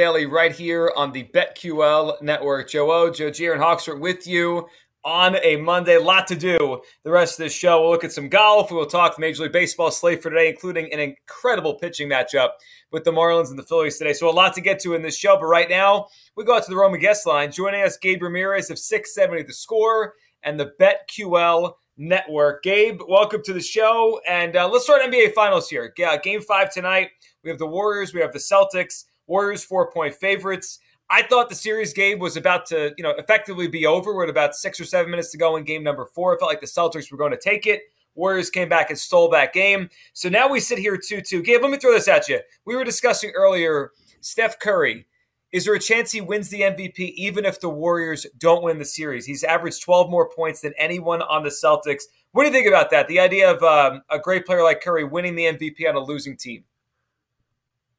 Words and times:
Daily 0.00 0.24
right 0.24 0.50
here 0.50 0.90
on 0.96 1.12
the 1.12 1.24
BetQL 1.24 2.22
network. 2.22 2.70
Joe 2.70 2.90
O, 2.90 3.10
Joe 3.10 3.30
G, 3.30 3.48
and 3.48 3.60
Hawksworth 3.60 4.00
with 4.00 4.26
you 4.26 4.66
on 5.04 5.36
a 5.42 5.56
Monday. 5.56 5.98
Lot 5.98 6.26
to 6.28 6.36
do 6.36 6.80
the 7.02 7.10
rest 7.10 7.38
of 7.38 7.44
this 7.44 7.52
show. 7.52 7.82
We'll 7.82 7.90
look 7.90 8.02
at 8.02 8.10
some 8.10 8.30
golf. 8.30 8.70
We 8.70 8.78
will 8.78 8.86
talk 8.86 9.18
Major 9.18 9.42
League 9.42 9.52
Baseball 9.52 9.90
slate 9.90 10.22
for 10.22 10.30
today, 10.30 10.48
including 10.48 10.90
an 10.90 11.00
incredible 11.00 11.74
pitching 11.74 12.08
matchup 12.08 12.52
with 12.90 13.04
the 13.04 13.10
Marlins 13.10 13.50
and 13.50 13.58
the 13.58 13.62
Phillies 13.62 13.98
today. 13.98 14.14
So 14.14 14.30
a 14.30 14.32
lot 14.32 14.54
to 14.54 14.62
get 14.62 14.80
to 14.80 14.94
in 14.94 15.02
this 15.02 15.18
show. 15.18 15.36
But 15.36 15.48
right 15.48 15.68
now, 15.68 16.06
we 16.34 16.44
go 16.44 16.56
out 16.56 16.64
to 16.64 16.70
the 16.70 16.78
Roman 16.78 16.98
guest 16.98 17.26
line. 17.26 17.52
Joining 17.52 17.82
us, 17.82 17.98
Gabe 17.98 18.22
Ramirez 18.22 18.70
of 18.70 18.78
670 18.78 19.42
The 19.42 19.52
Score 19.52 20.14
and 20.42 20.58
the 20.58 20.72
BetQL 20.80 21.74
Network. 21.98 22.62
Gabe, 22.62 23.02
welcome 23.06 23.42
to 23.44 23.52
the 23.52 23.60
show. 23.60 24.18
And 24.26 24.56
uh, 24.56 24.66
let's 24.66 24.84
start 24.84 25.02
NBA 25.02 25.34
Finals 25.34 25.68
here. 25.68 25.92
Yeah, 25.98 26.16
game 26.16 26.40
five 26.40 26.72
tonight. 26.72 27.10
We 27.44 27.50
have 27.50 27.58
the 27.58 27.66
Warriors. 27.66 28.14
We 28.14 28.22
have 28.22 28.32
the 28.32 28.38
Celtics. 28.38 29.04
Warriors 29.30 29.64
four 29.64 29.90
point 29.92 30.12
favorites. 30.14 30.80
I 31.08 31.22
thought 31.22 31.48
the 31.48 31.54
series 31.54 31.92
game 31.92 32.18
was 32.18 32.36
about 32.36 32.66
to, 32.66 32.92
you 32.98 33.04
know, 33.04 33.10
effectively 33.10 33.68
be 33.68 33.86
over 33.86 34.14
with 34.14 34.28
about 34.28 34.56
six 34.56 34.78
or 34.80 34.84
seven 34.84 35.10
minutes 35.10 35.30
to 35.30 35.38
go 35.38 35.56
in 35.56 35.64
game 35.64 35.84
number 35.84 36.04
four. 36.04 36.34
I 36.34 36.38
felt 36.38 36.50
like 36.50 36.60
the 36.60 36.66
Celtics 36.66 37.10
were 37.10 37.16
going 37.18 37.30
to 37.30 37.38
take 37.38 37.66
it. 37.66 37.82
Warriors 38.16 38.50
came 38.50 38.68
back 38.68 38.90
and 38.90 38.98
stole 38.98 39.30
that 39.30 39.52
game. 39.52 39.88
So 40.14 40.28
now 40.28 40.48
we 40.48 40.58
sit 40.58 40.78
here 40.78 40.98
2 40.98 41.20
2. 41.22 41.42
Gabe, 41.42 41.62
let 41.62 41.70
me 41.70 41.78
throw 41.78 41.92
this 41.92 42.08
at 42.08 42.28
you. 42.28 42.40
We 42.64 42.74
were 42.74 42.84
discussing 42.84 43.30
earlier 43.30 43.92
Steph 44.20 44.58
Curry. 44.58 45.06
Is 45.52 45.64
there 45.64 45.74
a 45.74 45.80
chance 45.80 46.10
he 46.10 46.20
wins 46.20 46.48
the 46.48 46.62
MVP 46.62 46.98
even 46.98 47.44
if 47.44 47.60
the 47.60 47.70
Warriors 47.70 48.26
don't 48.38 48.64
win 48.64 48.78
the 48.78 48.84
series? 48.84 49.26
He's 49.26 49.44
averaged 49.44 49.82
12 49.82 50.10
more 50.10 50.28
points 50.28 50.60
than 50.60 50.74
anyone 50.76 51.22
on 51.22 51.44
the 51.44 51.50
Celtics. 51.50 52.02
What 52.32 52.42
do 52.42 52.48
you 52.48 52.52
think 52.52 52.68
about 52.68 52.90
that? 52.90 53.06
The 53.06 53.20
idea 53.20 53.50
of 53.52 53.62
um, 53.62 54.02
a 54.10 54.18
great 54.18 54.44
player 54.44 54.62
like 54.64 54.80
Curry 54.80 55.04
winning 55.04 55.36
the 55.36 55.44
MVP 55.44 55.88
on 55.88 55.94
a 55.94 56.00
losing 56.00 56.36
team? 56.36 56.64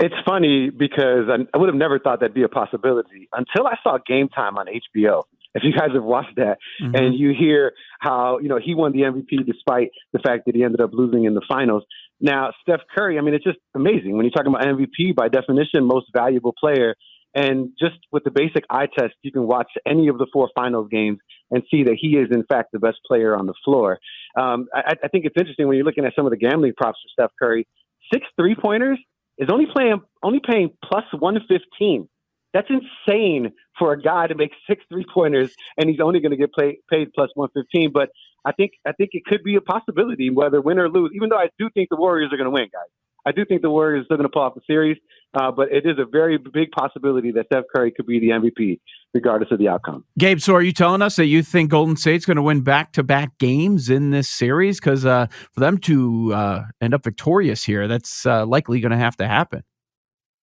It's 0.01 0.15
funny 0.25 0.71
because 0.71 1.29
I, 1.29 1.57
would 1.57 1.69
have 1.69 1.75
never 1.75 1.99
thought 1.99 2.21
that'd 2.21 2.33
be 2.33 2.41
a 2.41 2.49
possibility 2.49 3.29
until 3.31 3.67
I 3.67 3.75
saw 3.83 3.99
Game 4.05 4.29
Time 4.29 4.57
on 4.57 4.65
HBO. 4.65 5.23
If 5.53 5.63
you 5.63 5.73
guys 5.73 5.89
have 5.93 6.03
watched 6.03 6.37
that, 6.37 6.57
mm-hmm. 6.81 6.95
and 6.95 7.13
you 7.13 7.33
hear 7.37 7.73
how 7.99 8.39
you 8.39 8.49
know 8.49 8.57
he 8.57 8.73
won 8.73 8.93
the 8.93 9.01
MVP 9.01 9.45
despite 9.45 9.91
the 10.11 10.19
fact 10.19 10.45
that 10.45 10.55
he 10.55 10.63
ended 10.63 10.81
up 10.81 10.89
losing 10.93 11.25
in 11.25 11.35
the 11.35 11.41
finals. 11.47 11.83
Now, 12.19 12.51
Steph 12.61 12.81
Curry, 12.95 13.19
I 13.19 13.21
mean, 13.21 13.35
it's 13.35 13.43
just 13.43 13.59
amazing 13.75 14.15
when 14.15 14.25
you're 14.25 14.31
talking 14.31 14.53
about 14.53 14.65
MVP 14.65 15.15
by 15.15 15.27
definition, 15.27 15.83
most 15.83 16.07
valuable 16.13 16.53
player. 16.59 16.95
And 17.33 17.69
just 17.79 17.95
with 18.11 18.23
the 18.23 18.31
basic 18.31 18.65
eye 18.69 18.87
test, 18.87 19.13
you 19.21 19.31
can 19.31 19.47
watch 19.47 19.71
any 19.87 20.09
of 20.09 20.17
the 20.17 20.27
four 20.33 20.49
finals 20.53 20.89
games 20.91 21.19
and 21.49 21.63
see 21.71 21.83
that 21.83 21.95
he 21.99 22.17
is, 22.17 22.27
in 22.29 22.43
fact, 22.43 22.73
the 22.73 22.79
best 22.79 22.97
player 23.07 23.37
on 23.37 23.45
the 23.45 23.53
floor. 23.63 23.99
Um, 24.37 24.67
I, 24.73 24.95
I 25.03 25.07
think 25.07 25.25
it's 25.25 25.35
interesting 25.37 25.67
when 25.67 25.77
you're 25.77 25.85
looking 25.85 26.05
at 26.05 26.13
some 26.15 26.25
of 26.25 26.31
the 26.31 26.37
gambling 26.37 26.73
props 26.75 26.99
for 27.01 27.23
Steph 27.23 27.31
Curry. 27.39 27.67
Six 28.13 28.25
three 28.37 28.55
pointers 28.55 28.99
is 29.41 29.49
only 29.51 29.65
playing 29.65 30.01
only 30.23 30.39
paying 30.39 30.69
plus 30.83 31.03
one 31.17 31.37
fifteen. 31.49 32.07
That's 32.53 32.67
insane 32.69 33.51
for 33.79 33.93
a 33.93 34.01
guy 34.01 34.27
to 34.27 34.35
make 34.35 34.51
six 34.69 34.83
three 34.89 35.05
pointers, 35.13 35.51
and 35.77 35.89
he's 35.89 35.99
only 35.99 36.19
going 36.19 36.31
to 36.31 36.37
get 36.37 36.53
play, 36.53 36.79
paid 36.89 37.09
plus 37.13 37.29
one 37.33 37.49
fifteen. 37.53 37.91
But 37.91 38.09
I 38.45 38.51
think 38.53 38.71
I 38.87 38.93
think 38.93 39.09
it 39.13 39.25
could 39.25 39.43
be 39.43 39.55
a 39.55 39.61
possibility, 39.61 40.29
whether 40.29 40.61
win 40.61 40.79
or 40.79 40.89
lose. 40.89 41.11
Even 41.15 41.29
though 41.29 41.37
I 41.37 41.49
do 41.57 41.69
think 41.73 41.89
the 41.89 41.97
Warriors 41.97 42.31
are 42.31 42.37
going 42.37 42.45
to 42.45 42.51
win, 42.51 42.69
guys. 42.71 43.00
I 43.25 43.31
do 43.31 43.45
think 43.45 43.61
the 43.61 43.69
Warriors 43.69 44.01
are 44.01 44.05
still 44.05 44.17
going 44.17 44.29
to 44.29 44.33
pull 44.33 44.41
off 44.41 44.55
the 44.55 44.61
series, 44.65 44.97
uh, 45.33 45.51
but 45.51 45.71
it 45.71 45.85
is 45.85 45.97
a 45.99 46.05
very 46.05 46.37
big 46.37 46.71
possibility 46.71 47.31
that 47.31 47.45
Steph 47.47 47.65
Curry 47.73 47.91
could 47.91 48.05
be 48.07 48.19
the 48.19 48.29
MVP, 48.29 48.79
regardless 49.13 49.51
of 49.51 49.59
the 49.59 49.67
outcome. 49.67 50.03
Gabe, 50.17 50.39
so 50.39 50.55
are 50.55 50.61
you 50.61 50.73
telling 50.73 51.01
us 51.01 51.15
that 51.17 51.27
you 51.27 51.43
think 51.43 51.69
Golden 51.69 51.95
State's 51.95 52.25
going 52.25 52.37
to 52.37 52.41
win 52.41 52.61
back 52.61 52.93
to 52.93 53.03
back 53.03 53.37
games 53.37 53.89
in 53.89 54.09
this 54.09 54.27
series? 54.27 54.79
Because 54.79 55.05
uh, 55.05 55.27
for 55.53 55.59
them 55.59 55.77
to 55.79 56.33
uh, 56.33 56.63
end 56.81 56.93
up 56.93 57.03
victorious 57.03 57.63
here, 57.63 57.87
that's 57.87 58.25
uh, 58.25 58.45
likely 58.45 58.79
going 58.79 58.91
to 58.91 58.97
have 58.97 59.15
to 59.17 59.27
happen. 59.27 59.63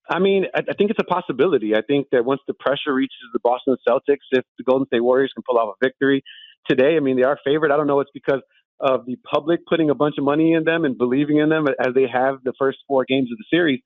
I 0.08 0.20
mean, 0.20 0.46
I, 0.54 0.60
I 0.60 0.74
think 0.74 0.90
it's 0.90 1.00
a 1.00 1.04
possibility. 1.04 1.74
I 1.74 1.82
think 1.82 2.08
that 2.12 2.24
once 2.24 2.40
the 2.46 2.54
pressure 2.54 2.94
reaches 2.94 3.18
the 3.32 3.40
Boston 3.40 3.76
Celtics, 3.86 4.24
if 4.30 4.44
the 4.56 4.64
Golden 4.64 4.86
State 4.86 5.00
Warriors 5.00 5.32
can 5.34 5.42
pull 5.46 5.58
off 5.58 5.74
a 5.80 5.84
victory 5.84 6.22
today, 6.68 6.96
I 6.96 7.00
mean, 7.00 7.16
they 7.16 7.24
are 7.24 7.38
favored. 7.44 7.70
I 7.72 7.76
don't 7.76 7.86
know 7.86 8.00
it's 8.00 8.10
because 8.14 8.40
of 8.80 9.06
the 9.06 9.16
public 9.16 9.66
putting 9.66 9.90
a 9.90 9.94
bunch 9.94 10.16
of 10.18 10.24
money 10.24 10.52
in 10.52 10.64
them 10.64 10.84
and 10.84 10.96
believing 10.96 11.38
in 11.38 11.48
them 11.48 11.66
as 11.68 11.94
they 11.94 12.06
have 12.12 12.36
the 12.44 12.52
first 12.58 12.78
four 12.86 13.04
games 13.06 13.30
of 13.32 13.38
the 13.38 13.44
series. 13.50 13.80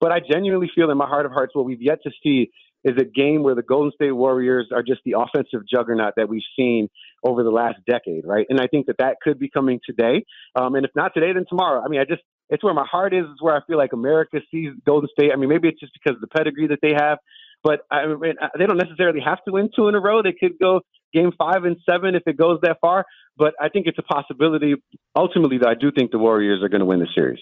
But 0.00 0.12
I 0.12 0.20
genuinely 0.20 0.70
feel 0.74 0.90
in 0.90 0.96
my 0.96 1.06
heart 1.06 1.26
of 1.26 1.32
hearts 1.32 1.54
what 1.54 1.64
we've 1.64 1.82
yet 1.82 1.98
to 2.04 2.10
see 2.22 2.50
is 2.84 2.96
a 2.96 3.04
game 3.04 3.42
where 3.42 3.54
the 3.54 3.62
Golden 3.62 3.90
State 3.92 4.12
Warriors 4.12 4.68
are 4.72 4.82
just 4.82 5.00
the 5.04 5.16
offensive 5.18 5.66
juggernaut 5.68 6.14
that 6.16 6.28
we've 6.28 6.42
seen 6.56 6.88
over 7.24 7.42
the 7.42 7.50
last 7.50 7.78
decade, 7.88 8.24
right? 8.24 8.46
And 8.48 8.60
I 8.60 8.68
think 8.68 8.86
that 8.86 8.98
that 8.98 9.16
could 9.20 9.38
be 9.38 9.50
coming 9.50 9.80
today. 9.84 10.24
Um, 10.54 10.76
and 10.76 10.84
if 10.84 10.92
not 10.94 11.12
today, 11.12 11.32
then 11.32 11.44
tomorrow. 11.48 11.82
I 11.84 11.88
mean, 11.88 12.00
I 12.00 12.04
just, 12.04 12.22
it's 12.50 12.62
where 12.62 12.74
my 12.74 12.86
heart 12.86 13.12
is. 13.12 13.24
It's 13.32 13.42
where 13.42 13.56
I 13.56 13.60
feel 13.66 13.76
like 13.76 13.92
America 13.92 14.38
sees 14.50 14.70
Golden 14.86 15.08
State. 15.10 15.32
I 15.32 15.36
mean, 15.36 15.48
maybe 15.48 15.68
it's 15.68 15.80
just 15.80 15.92
because 15.92 16.16
of 16.16 16.20
the 16.20 16.28
pedigree 16.28 16.68
that 16.68 16.78
they 16.80 16.92
have, 16.96 17.18
but 17.62 17.80
I 17.90 18.06
mean, 18.06 18.34
they 18.58 18.66
don't 18.66 18.78
necessarily 18.78 19.20
have 19.20 19.42
to 19.44 19.52
win 19.52 19.70
two 19.74 19.88
in 19.88 19.94
a 19.94 20.00
row. 20.00 20.22
They 20.22 20.32
could 20.32 20.58
go 20.60 20.80
game 21.12 21.32
five 21.36 21.64
and 21.64 21.76
seven 21.88 22.14
if 22.14 22.22
it 22.26 22.36
goes 22.36 22.60
that 22.62 22.78
far. 22.80 23.04
But 23.36 23.54
I 23.60 23.68
think 23.68 23.86
it's 23.86 23.98
a 23.98 24.02
possibility. 24.02 24.74
Ultimately, 25.16 25.58
that 25.58 25.68
I 25.68 25.74
do 25.74 25.90
think 25.90 26.10
the 26.10 26.18
Warriors 26.18 26.62
are 26.62 26.68
going 26.68 26.80
to 26.80 26.86
win 26.86 27.00
the 27.00 27.08
series. 27.14 27.40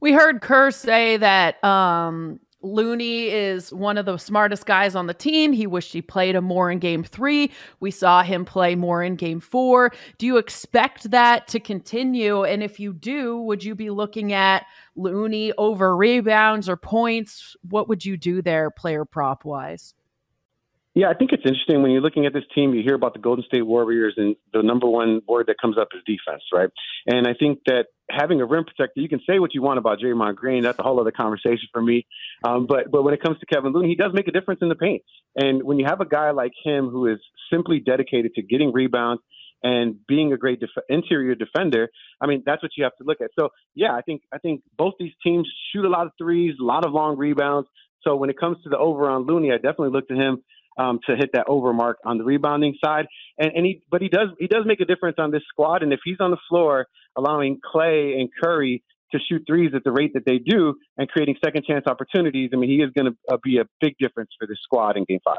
We 0.00 0.12
heard 0.12 0.40
Kerr 0.42 0.70
say 0.70 1.16
that 1.16 1.62
um, 1.64 2.40
Looney 2.64 3.28
is 3.28 3.72
one 3.72 3.98
of 3.98 4.06
the 4.06 4.16
smartest 4.16 4.66
guys 4.66 4.94
on 4.94 5.06
the 5.06 5.14
team. 5.14 5.52
He 5.52 5.66
wished 5.66 5.92
he 5.92 6.02
played 6.02 6.34
him 6.34 6.44
more 6.44 6.70
in 6.70 6.78
game 6.78 7.04
three. 7.04 7.52
We 7.80 7.90
saw 7.90 8.22
him 8.22 8.44
play 8.44 8.74
more 8.74 9.02
in 9.02 9.16
game 9.16 9.40
four. 9.40 9.92
Do 10.18 10.26
you 10.26 10.38
expect 10.38 11.10
that 11.10 11.46
to 11.48 11.60
continue? 11.60 12.44
And 12.44 12.62
if 12.62 12.80
you 12.80 12.92
do, 12.92 13.38
would 13.40 13.62
you 13.62 13.74
be 13.74 13.90
looking 13.90 14.32
at 14.32 14.66
Looney 14.96 15.52
over 15.58 15.96
rebounds 15.96 16.68
or 16.68 16.76
points? 16.76 17.56
What 17.68 17.88
would 17.88 18.04
you 18.04 18.16
do 18.16 18.42
there, 18.42 18.70
player 18.70 19.04
prop 19.04 19.44
wise? 19.44 19.94
Yeah, 20.94 21.10
I 21.10 21.14
think 21.14 21.32
it's 21.32 21.42
interesting 21.44 21.82
when 21.82 21.90
you're 21.90 22.00
looking 22.00 22.24
at 22.24 22.32
this 22.32 22.44
team, 22.54 22.72
you 22.72 22.82
hear 22.84 22.94
about 22.94 23.14
the 23.14 23.18
Golden 23.18 23.44
State 23.44 23.66
Warriors, 23.66 24.14
and 24.16 24.36
the 24.52 24.62
number 24.62 24.86
one 24.86 25.22
word 25.28 25.46
that 25.48 25.56
comes 25.60 25.76
up 25.76 25.88
is 25.92 26.02
defense, 26.06 26.44
right? 26.52 26.70
And 27.06 27.26
I 27.26 27.34
think 27.34 27.58
that 27.66 27.86
having 28.10 28.40
a 28.40 28.46
rim 28.46 28.64
protector, 28.64 29.00
you 29.00 29.08
can 29.08 29.20
say 29.28 29.38
what 29.38 29.54
you 29.54 29.62
want 29.62 29.78
about 29.78 29.98
Draymond 29.98 30.36
Green. 30.36 30.62
That's 30.62 30.78
a 30.78 30.82
whole 30.82 31.00
other 31.00 31.10
conversation 31.10 31.68
for 31.72 31.80
me. 31.80 32.06
Um, 32.42 32.66
but 32.66 32.90
but 32.90 33.02
when 33.02 33.14
it 33.14 33.22
comes 33.22 33.38
to 33.40 33.46
Kevin 33.46 33.72
Looney, 33.72 33.88
he 33.88 33.94
does 33.94 34.12
make 34.12 34.28
a 34.28 34.32
difference 34.32 34.60
in 34.62 34.68
the 34.68 34.74
paint. 34.74 35.02
And 35.36 35.62
when 35.62 35.78
you 35.78 35.86
have 35.86 36.00
a 36.00 36.06
guy 36.06 36.30
like 36.30 36.52
him 36.64 36.88
who 36.88 37.06
is 37.06 37.18
simply 37.52 37.80
dedicated 37.80 38.34
to 38.34 38.42
getting 38.42 38.72
rebounds 38.72 39.22
and 39.62 39.96
being 40.06 40.32
a 40.32 40.36
great 40.36 40.60
def- 40.60 40.84
interior 40.88 41.34
defender, 41.34 41.88
I 42.20 42.26
mean 42.26 42.42
that's 42.44 42.62
what 42.62 42.72
you 42.76 42.84
have 42.84 42.96
to 42.96 43.04
look 43.04 43.20
at. 43.20 43.30
So 43.38 43.50
yeah, 43.74 43.92
I 43.92 44.02
think 44.02 44.22
I 44.32 44.38
think 44.38 44.62
both 44.76 44.94
these 44.98 45.12
teams 45.22 45.48
shoot 45.72 45.84
a 45.84 45.90
lot 45.90 46.06
of 46.06 46.12
threes, 46.18 46.54
a 46.60 46.64
lot 46.64 46.84
of 46.84 46.92
long 46.92 47.16
rebounds. 47.16 47.68
So 48.02 48.16
when 48.16 48.28
it 48.28 48.38
comes 48.38 48.58
to 48.64 48.68
the 48.68 48.76
over 48.76 49.08
on 49.08 49.26
Looney, 49.26 49.50
I 49.50 49.56
definitely 49.56 49.90
look 49.90 50.08
to 50.08 50.14
him 50.14 50.42
um, 50.76 50.98
to 51.08 51.16
hit 51.16 51.30
that 51.32 51.46
over 51.48 51.72
mark 51.72 51.98
on 52.04 52.18
the 52.18 52.24
rebounding 52.24 52.74
side. 52.84 53.06
And, 53.38 53.52
and 53.54 53.66
he, 53.66 53.82
but 53.90 54.02
he 54.02 54.08
does 54.08 54.28
he 54.38 54.46
does 54.46 54.64
make 54.66 54.80
a 54.80 54.84
difference 54.84 55.16
on 55.18 55.30
this 55.30 55.42
squad. 55.48 55.82
And 55.82 55.92
if 55.92 56.00
he's 56.04 56.18
on 56.20 56.30
the 56.30 56.38
floor, 56.48 56.86
allowing 57.16 57.60
Klay 57.60 58.18
and 58.18 58.28
Curry 58.42 58.82
to 59.12 59.18
shoot 59.28 59.42
threes 59.46 59.72
at 59.74 59.84
the 59.84 59.92
rate 59.92 60.12
that 60.14 60.24
they 60.26 60.38
do 60.38 60.74
and 60.96 61.08
creating 61.08 61.36
second 61.44 61.64
chance 61.64 61.84
opportunities, 61.86 62.50
I 62.52 62.56
mean, 62.56 62.70
he 62.70 62.76
is 62.76 62.90
going 62.90 63.12
to 63.12 63.34
uh, 63.34 63.38
be 63.42 63.58
a 63.58 63.64
big 63.80 63.94
difference 63.98 64.30
for 64.38 64.46
this 64.46 64.58
squad 64.62 64.96
in 64.96 65.04
Game 65.04 65.20
Five. 65.24 65.38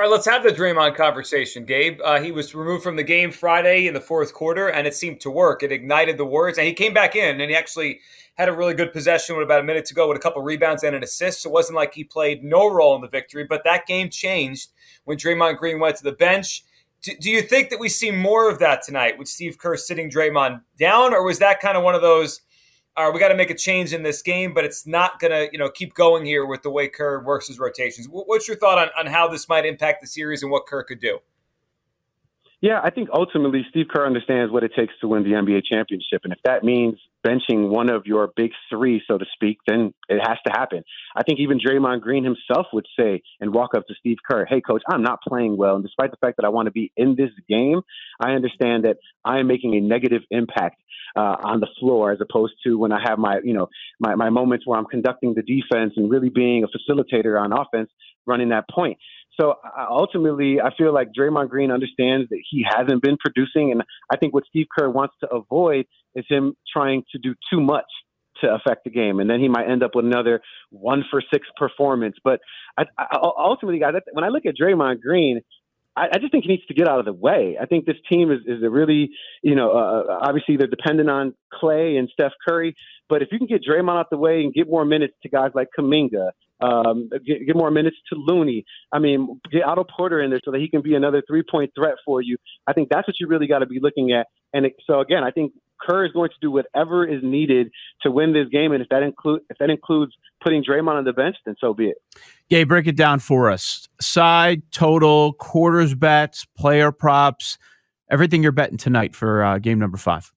All 0.00 0.08
right, 0.08 0.12
let's 0.12 0.26
have 0.26 0.42
the 0.42 0.48
Draymond 0.48 0.96
conversation, 0.96 1.64
Gabe. 1.64 2.00
Uh, 2.02 2.20
he 2.20 2.32
was 2.32 2.54
removed 2.54 2.82
from 2.82 2.96
the 2.96 3.02
game 3.04 3.30
Friday 3.30 3.86
in 3.86 3.94
the 3.94 4.00
fourth 4.00 4.32
quarter, 4.32 4.68
and 4.68 4.86
it 4.86 4.94
seemed 4.94 5.20
to 5.20 5.30
work. 5.30 5.62
It 5.62 5.70
ignited 5.70 6.16
the 6.16 6.24
Warriors, 6.24 6.56
and 6.58 6.66
he 6.66 6.72
came 6.72 6.94
back 6.94 7.14
in, 7.14 7.40
and 7.40 7.50
he 7.50 7.56
actually 7.56 8.00
had 8.34 8.48
a 8.48 8.52
really 8.52 8.74
good 8.74 8.92
possession 8.92 9.36
with 9.36 9.44
about 9.44 9.60
a 9.60 9.64
minute 9.64 9.84
to 9.84 9.94
go 9.94 10.08
with 10.08 10.16
a 10.16 10.20
couple 10.20 10.42
rebounds 10.42 10.82
and 10.82 10.96
an 10.96 11.04
assist. 11.04 11.42
So 11.42 11.50
it 11.50 11.52
wasn't 11.52 11.76
like 11.76 11.92
he 11.92 12.04
played 12.04 12.42
no 12.42 12.68
role 12.68 12.96
in 12.96 13.02
the 13.02 13.08
victory, 13.08 13.44
but 13.44 13.64
that 13.64 13.86
game 13.86 14.08
changed 14.08 14.70
when 15.04 15.18
Draymond 15.18 15.58
Green 15.58 15.78
went 15.78 15.96
to 15.98 16.04
the 16.04 16.12
bench. 16.12 16.64
Do, 17.02 17.12
do 17.20 17.30
you 17.30 17.42
think 17.42 17.68
that 17.68 17.78
we 17.78 17.90
see 17.90 18.10
more 18.10 18.50
of 18.50 18.58
that 18.60 18.82
tonight 18.82 19.18
with 19.18 19.28
Steve 19.28 19.58
Kerr 19.58 19.76
sitting 19.76 20.10
Draymond 20.10 20.62
down, 20.78 21.12
or 21.12 21.22
was 21.22 21.38
that 21.40 21.60
kind 21.60 21.76
of 21.76 21.84
one 21.84 21.94
of 21.94 22.02
those– 22.02 22.40
all 22.96 23.06
right, 23.06 23.14
we 23.14 23.20
got 23.20 23.28
to 23.28 23.34
make 23.34 23.50
a 23.50 23.54
change 23.54 23.94
in 23.94 24.02
this 24.02 24.20
game, 24.20 24.52
but 24.52 24.64
it's 24.64 24.86
not 24.86 25.18
going 25.18 25.30
to, 25.30 25.48
you 25.50 25.58
know, 25.58 25.70
keep 25.70 25.94
going 25.94 26.26
here 26.26 26.44
with 26.44 26.62
the 26.62 26.70
way 26.70 26.88
Kerr 26.88 27.22
works 27.22 27.48
his 27.48 27.58
rotations. 27.58 28.06
What's 28.10 28.46
your 28.46 28.56
thought 28.56 28.78
on, 28.78 28.88
on 28.98 29.06
how 29.10 29.28
this 29.28 29.48
might 29.48 29.64
impact 29.64 30.02
the 30.02 30.06
series 30.06 30.42
and 30.42 30.52
what 30.52 30.66
Kerr 30.66 30.84
could 30.84 31.00
do? 31.00 31.18
Yeah, 32.62 32.80
I 32.80 32.90
think 32.90 33.08
ultimately 33.12 33.66
Steve 33.70 33.86
Kerr 33.92 34.06
understands 34.06 34.52
what 34.52 34.62
it 34.62 34.70
takes 34.78 34.94
to 35.00 35.08
win 35.08 35.24
the 35.24 35.30
NBA 35.30 35.62
championship. 35.68 36.20
And 36.22 36.32
if 36.32 36.38
that 36.44 36.62
means 36.62 36.94
benching 37.26 37.68
one 37.70 37.90
of 37.90 38.06
your 38.06 38.30
big 38.36 38.52
three, 38.70 39.02
so 39.08 39.18
to 39.18 39.24
speak, 39.34 39.58
then 39.66 39.92
it 40.08 40.20
has 40.20 40.38
to 40.46 40.52
happen. 40.52 40.84
I 41.16 41.24
think 41.24 41.40
even 41.40 41.58
Draymond 41.58 42.02
Green 42.02 42.22
himself 42.22 42.68
would 42.72 42.86
say 42.96 43.22
and 43.40 43.52
walk 43.52 43.70
up 43.76 43.88
to 43.88 43.94
Steve 43.98 44.18
Kerr, 44.24 44.46
hey, 44.48 44.60
coach, 44.60 44.82
I'm 44.88 45.02
not 45.02 45.18
playing 45.26 45.56
well. 45.56 45.74
And 45.74 45.84
despite 45.84 46.12
the 46.12 46.16
fact 46.18 46.36
that 46.36 46.46
I 46.46 46.50
want 46.50 46.66
to 46.66 46.70
be 46.70 46.92
in 46.96 47.16
this 47.16 47.30
game, 47.48 47.80
I 48.20 48.30
understand 48.34 48.84
that 48.84 48.98
I 49.24 49.40
am 49.40 49.48
making 49.48 49.74
a 49.74 49.80
negative 49.80 50.22
impact 50.30 50.80
uh, 51.16 51.36
on 51.42 51.58
the 51.58 51.68
floor 51.80 52.12
as 52.12 52.20
opposed 52.20 52.54
to 52.64 52.78
when 52.78 52.92
I 52.92 53.00
have 53.04 53.18
my, 53.18 53.40
you 53.42 53.54
know, 53.54 53.70
my, 53.98 54.14
my 54.14 54.30
moments 54.30 54.68
where 54.68 54.78
I'm 54.78 54.86
conducting 54.86 55.34
the 55.34 55.42
defense 55.42 55.94
and 55.96 56.08
really 56.08 56.28
being 56.28 56.64
a 56.64 56.68
facilitator 56.68 57.40
on 57.40 57.52
offense, 57.52 57.90
running 58.24 58.50
that 58.50 58.68
point. 58.70 58.98
So 59.40 59.54
uh, 59.64 59.86
ultimately, 59.88 60.60
I 60.60 60.74
feel 60.76 60.92
like 60.92 61.08
Draymond 61.18 61.48
Green 61.48 61.70
understands 61.70 62.28
that 62.30 62.40
he 62.50 62.64
hasn't 62.68 63.02
been 63.02 63.16
producing, 63.18 63.72
and 63.72 63.82
I 64.12 64.16
think 64.16 64.34
what 64.34 64.44
Steve 64.46 64.66
Kerr 64.76 64.90
wants 64.90 65.14
to 65.20 65.30
avoid 65.30 65.86
is 66.14 66.24
him 66.28 66.54
trying 66.70 67.04
to 67.12 67.18
do 67.18 67.34
too 67.50 67.60
much 67.60 67.86
to 68.42 68.52
affect 68.52 68.84
the 68.84 68.90
game, 68.90 69.20
and 69.20 69.30
then 69.30 69.40
he 69.40 69.48
might 69.48 69.70
end 69.70 69.82
up 69.82 69.92
with 69.94 70.04
another 70.04 70.40
one 70.70 71.04
for 71.10 71.22
six 71.32 71.46
performance. 71.56 72.16
But 72.22 72.40
I, 72.76 72.84
I, 72.98 73.18
ultimately, 73.20 73.78
guys, 73.78 73.94
when 74.12 74.24
I 74.24 74.28
look 74.28 74.46
at 74.46 74.54
Draymond 74.60 75.00
Green, 75.00 75.40
I, 75.96 76.08
I, 76.12 76.18
just 76.18 76.32
think 76.32 76.44
he 76.44 76.50
needs 76.50 76.64
to 76.66 76.74
get 76.74 76.88
out 76.88 76.98
of 76.98 77.04
the 77.04 77.12
way. 77.12 77.56
I 77.60 77.66
think 77.66 77.84
this 77.84 77.96
team 78.10 78.30
is, 78.30 78.40
is 78.46 78.62
a 78.62 78.70
really, 78.70 79.10
you 79.42 79.54
know, 79.54 79.72
uh, 79.72 80.02
uh, 80.12 80.18
obviously 80.22 80.56
they're 80.56 80.66
dependent 80.66 81.10
on 81.10 81.34
Klay 81.52 81.98
and 81.98 82.08
Steph 82.12 82.32
Curry, 82.46 82.74
but 83.08 83.22
if 83.22 83.28
you 83.30 83.38
can 83.38 83.46
get 83.46 83.62
Draymond 83.62 83.98
out 83.98 84.08
the 84.10 84.16
way 84.16 84.40
and 84.40 84.54
get 84.54 84.68
more 84.68 84.84
minutes 84.84 85.14
to 85.22 85.28
guys 85.28 85.50
like 85.54 85.68
Kuminga, 85.78 86.30
um, 86.62 87.08
get, 87.26 87.46
get, 87.46 87.56
more 87.56 87.70
minutes 87.70 87.96
to 88.10 88.16
Looney, 88.16 88.64
I 88.92 88.98
mean, 88.98 89.40
get 89.50 89.62
Otto 89.64 89.84
Porter 89.84 90.20
in 90.20 90.30
there 90.30 90.40
so 90.44 90.50
that 90.52 90.60
he 90.60 90.68
can 90.68 90.82
be 90.82 90.94
another 90.94 91.22
three 91.26 91.42
point 91.48 91.72
threat 91.74 91.94
for 92.04 92.20
you. 92.20 92.36
I 92.66 92.72
think 92.72 92.88
that's 92.90 93.06
what 93.06 93.16
you 93.18 93.26
really 93.26 93.46
got 93.46 93.60
to 93.60 93.66
be 93.66 93.80
looking 93.80 94.12
at. 94.12 94.26
And 94.54 94.66
it, 94.66 94.74
so 94.86 95.00
again, 95.00 95.24
I 95.24 95.30
think 95.30 95.52
Kerr 95.80 96.04
is 96.04 96.12
going 96.12 96.30
to 96.30 96.36
do 96.40 96.50
whatever 96.50 97.06
is 97.06 97.20
needed 97.22 97.70
to 98.02 98.10
win 98.10 98.32
this 98.32 98.48
game, 98.50 98.72
and 98.72 98.82
if 98.82 98.88
that 98.90 99.02
include 99.02 99.40
if 99.50 99.58
that 99.58 99.70
includes 99.70 100.12
putting 100.42 100.62
Draymond 100.62 100.98
on 100.98 101.04
the 101.04 101.12
bench, 101.12 101.36
then 101.44 101.56
so 101.60 101.74
be 101.74 101.86
it. 101.86 101.96
Yeah, 102.48 102.64
break 102.64 102.86
it 102.86 102.96
down 102.96 103.18
for 103.18 103.50
us. 103.50 103.88
Side, 104.00 104.62
total, 104.70 105.32
quarters 105.32 105.94
bets, 105.94 106.46
player 106.56 106.92
props, 106.92 107.58
everything 108.10 108.42
you're 108.42 108.52
betting 108.52 108.78
tonight 108.78 109.16
for 109.16 109.42
uh, 109.42 109.58
game 109.58 109.78
number 109.78 109.96
five. 109.96 110.30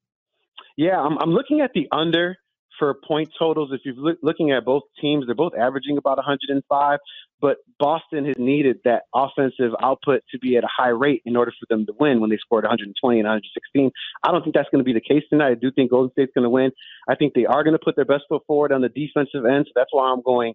Yeah, 0.77 0.99
I'm, 0.99 1.17
I'm 1.19 1.31
looking 1.31 1.61
at 1.61 1.71
the 1.73 1.87
under 1.91 2.37
for 2.77 2.93
point 3.07 3.29
totals. 3.37 3.71
If 3.71 3.81
you're 3.83 3.95
look, 3.95 4.17
looking 4.21 4.51
at 4.51 4.65
both 4.65 4.83
teams, 4.99 5.25
they're 5.25 5.35
both 5.35 5.53
averaging 5.57 5.97
about 5.97 6.17
105, 6.17 6.99
but 7.41 7.57
Boston 7.79 8.25
has 8.25 8.35
needed 8.37 8.77
that 8.85 9.03
offensive 9.13 9.71
output 9.81 10.21
to 10.31 10.39
be 10.39 10.57
at 10.57 10.63
a 10.63 10.69
high 10.69 10.89
rate 10.89 11.21
in 11.25 11.35
order 11.35 11.51
for 11.59 11.65
them 11.69 11.85
to 11.85 11.93
win 11.99 12.21
when 12.21 12.29
they 12.29 12.37
scored 12.37 12.63
120 12.63 13.19
and 13.19 13.27
116. 13.27 13.91
I 14.23 14.31
don't 14.31 14.43
think 14.43 14.55
that's 14.55 14.69
going 14.71 14.83
to 14.83 14.85
be 14.85 14.93
the 14.93 15.01
case 15.01 15.23
tonight. 15.29 15.51
I 15.51 15.55
do 15.55 15.71
think 15.71 15.91
Golden 15.91 16.11
State's 16.11 16.31
going 16.33 16.43
to 16.43 16.49
win. 16.49 16.71
I 17.07 17.15
think 17.15 17.33
they 17.33 17.45
are 17.45 17.63
going 17.63 17.73
to 17.73 17.83
put 17.83 17.95
their 17.95 18.05
best 18.05 18.23
foot 18.29 18.43
forward 18.47 18.71
on 18.71 18.81
the 18.81 18.89
defensive 18.89 19.45
end, 19.45 19.65
so 19.67 19.71
that's 19.75 19.91
why 19.91 20.11
I'm 20.11 20.21
going 20.21 20.53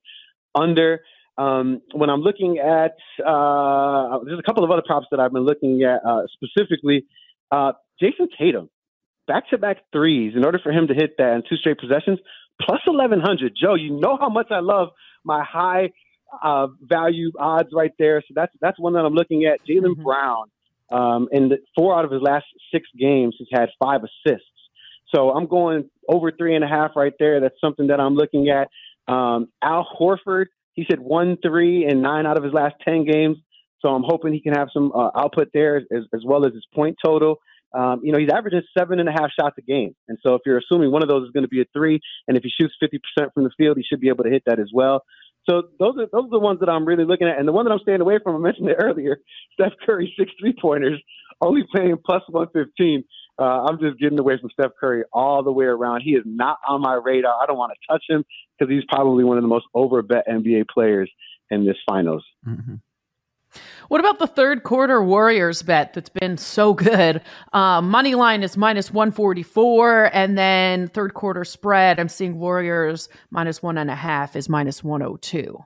under. 0.55 1.01
Um, 1.39 1.81
when 1.95 2.11
I'm 2.11 2.21
looking 2.21 2.59
at, 2.59 2.97
uh, 3.25 4.19
there's 4.25 4.39
a 4.39 4.43
couple 4.45 4.65
of 4.65 4.71
other 4.71 4.83
props 4.85 5.07
that 5.11 5.21
I've 5.21 5.33
been 5.33 5.45
looking 5.45 5.83
at 5.85 6.05
uh, 6.05 6.23
specifically. 6.35 7.07
Uh, 7.51 7.73
Jayson 8.01 8.29
Tatum 8.39 8.69
back 9.31 9.49
to 9.51 9.59
back 9.59 9.77
threes 9.93 10.33
in 10.35 10.45
order 10.45 10.59
for 10.61 10.73
him 10.73 10.89
to 10.89 10.95
hit 10.95 11.17
that 11.19 11.35
in 11.35 11.43
two 11.49 11.57
straight 11.57 11.79
possessions, 11.79 12.19
plus 12.61 12.81
1100. 12.85 13.53
Joe, 13.55 13.77
you 13.77 13.93
know 13.93 14.19
how 14.21 14.29
much 14.29 14.49
I 14.51 14.59
love 14.59 14.89
my 15.23 15.45
high 15.45 15.91
uh, 16.43 16.67
value 16.83 17.31
odds 17.39 17.69
right 17.73 17.93
there. 17.97 18.23
So 18.27 18.35
that's 18.35 18.53
that's 18.61 18.79
one 18.79 18.95
that 18.95 19.05
I'm 19.05 19.15
looking 19.15 19.45
at. 19.45 19.61
Jaylen 19.65 19.95
mm-hmm. 19.95 20.03
Brown, 20.03 20.47
um, 20.91 21.29
in 21.31 21.49
the, 21.49 21.59
four 21.77 21.97
out 21.97 22.05
of 22.05 22.11
his 22.11 22.21
last 22.21 22.47
six 22.75 22.89
games, 22.99 23.37
has 23.39 23.47
had 23.53 23.69
five 23.79 24.01
assists. 24.03 24.47
So 25.15 25.31
I'm 25.31 25.47
going 25.47 25.89
over 26.09 26.33
three 26.33 26.57
and 26.57 26.65
a 26.65 26.69
half 26.69 26.93
right 26.97 27.15
there. 27.21 27.41
That's 27.41 27.61
something 27.61 27.87
that 27.87 28.01
I'm 28.01 28.15
looking 28.15 28.49
at. 28.49 28.69
Um, 29.13 29.49
Al 29.63 29.87
Horford, 29.99 30.47
he's 30.73 30.87
hit 30.89 30.99
one 30.99 31.37
three 31.41 31.85
and 31.85 32.03
nine 32.03 32.27
out 32.27 32.37
of 32.37 32.43
his 32.43 32.53
last 32.53 32.75
ten 32.85 33.05
games. 33.05 33.37
So 33.81 33.91
I'm 33.91 34.03
hoping 34.05 34.33
he 34.33 34.41
can 34.41 34.55
have 34.55 34.69
some 34.73 34.91
uh, 34.93 35.11
output 35.17 35.51
there 35.55 35.77
as, 35.77 36.03
as 36.13 36.23
well 36.25 36.45
as 36.45 36.53
his 36.53 36.67
point 36.75 36.97
total 37.03 37.39
um, 37.73 38.01
you 38.03 38.13
know, 38.13 38.19
he's 38.19 38.31
averaging 38.31 38.63
seven 38.77 38.99
and 38.99 39.09
a 39.09 39.13
half 39.13 39.31
shots 39.39 39.57
a 39.59 39.63
game. 39.63 39.95
And 40.09 40.19
so 40.23 40.35
if 40.35 40.43
you're 40.45 40.59
assuming 40.59 40.91
one 40.91 41.03
of 41.03 41.09
those 41.09 41.25
is 41.27 41.31
going 41.33 41.45
to 41.45 41.49
be 41.49 41.61
a 41.61 41.67
three, 41.73 42.01
and 42.27 42.37
if 42.37 42.43
he 42.43 42.51
shoots 42.51 42.75
50% 42.83 43.33
from 43.33 43.45
the 43.45 43.51
field, 43.57 43.77
he 43.77 43.85
should 43.85 44.01
be 44.01 44.09
able 44.09 44.25
to 44.25 44.31
hit 44.31 44.43
that 44.47 44.59
as 44.59 44.71
well. 44.73 45.03
So 45.49 45.63
those 45.79 45.95
are 45.99 46.07
those 46.13 46.27
are 46.27 46.31
the 46.31 46.39
ones 46.39 46.61
that 46.61 46.69
I'm 46.69 46.85
really 46.85 47.05
looking 47.05 47.27
at. 47.27 47.39
And 47.39 47.49
the 47.49 47.53
one 47.53 47.65
that 47.65 47.73
I'm 47.73 47.79
staying 47.81 48.01
away 48.01 48.19
from, 48.23 48.37
I 48.37 48.39
mentioned 48.39 48.69
it 48.69 48.77
earlier, 48.81 49.19
Steph 49.55 49.73
Curry, 49.85 50.13
six 50.19 50.31
three 50.39 50.55
pointers, 50.61 51.01
only 51.41 51.63
paying 51.75 51.97
plus 52.05 52.23
115. 52.29 53.05
Uh, 53.39 53.43
I'm 53.43 53.79
just 53.79 53.99
getting 53.99 54.19
away 54.19 54.39
from 54.39 54.51
Steph 54.51 54.73
Curry 54.79 55.05
all 55.13 55.43
the 55.43 55.53
way 55.53 55.65
around. 55.65 56.03
He 56.03 56.11
is 56.11 56.25
not 56.27 56.59
on 56.69 56.83
my 56.83 56.95
radar. 56.95 57.35
I 57.43 57.47
don't 57.47 57.57
want 57.57 57.73
to 57.73 57.93
touch 57.93 58.05
him 58.07 58.25
because 58.59 58.71
he's 58.71 58.85
probably 58.93 59.25
one 59.25 59.39
of 59.39 59.43
the 59.43 59.49
most 59.49 59.65
over 59.73 60.03
bet 60.03 60.29
NBA 60.29 60.65
players 60.69 61.11
in 61.51 61.65
this 61.65 61.77
finals. 61.89 62.25
Mm-hmm. 62.47 62.75
What 63.89 64.01
about 64.01 64.19
the 64.19 64.27
third 64.27 64.63
quarter 64.63 65.03
Warriors 65.03 65.63
bet 65.63 65.95
that's 65.95 66.09
been 66.09 66.37
so 66.37 66.75
good? 66.75 67.21
Uh, 67.53 67.81
money 67.81 68.15
line 68.15 68.43
is 68.43 68.57
minus 68.57 68.93
144, 68.93 70.11
and 70.13 70.39
then 70.39 70.89
third 70.89 71.15
quarter 71.15 71.45
spread, 71.45 71.99
I'm 71.99 72.09
seeing 72.09 72.39
Warriors 72.39 73.09
minus 73.31 73.63
one 73.63 73.79
and 73.79 73.91
a 73.91 73.97
half 73.97 74.37
is 74.37 74.49
minus 74.49 74.85
102. 74.85 75.65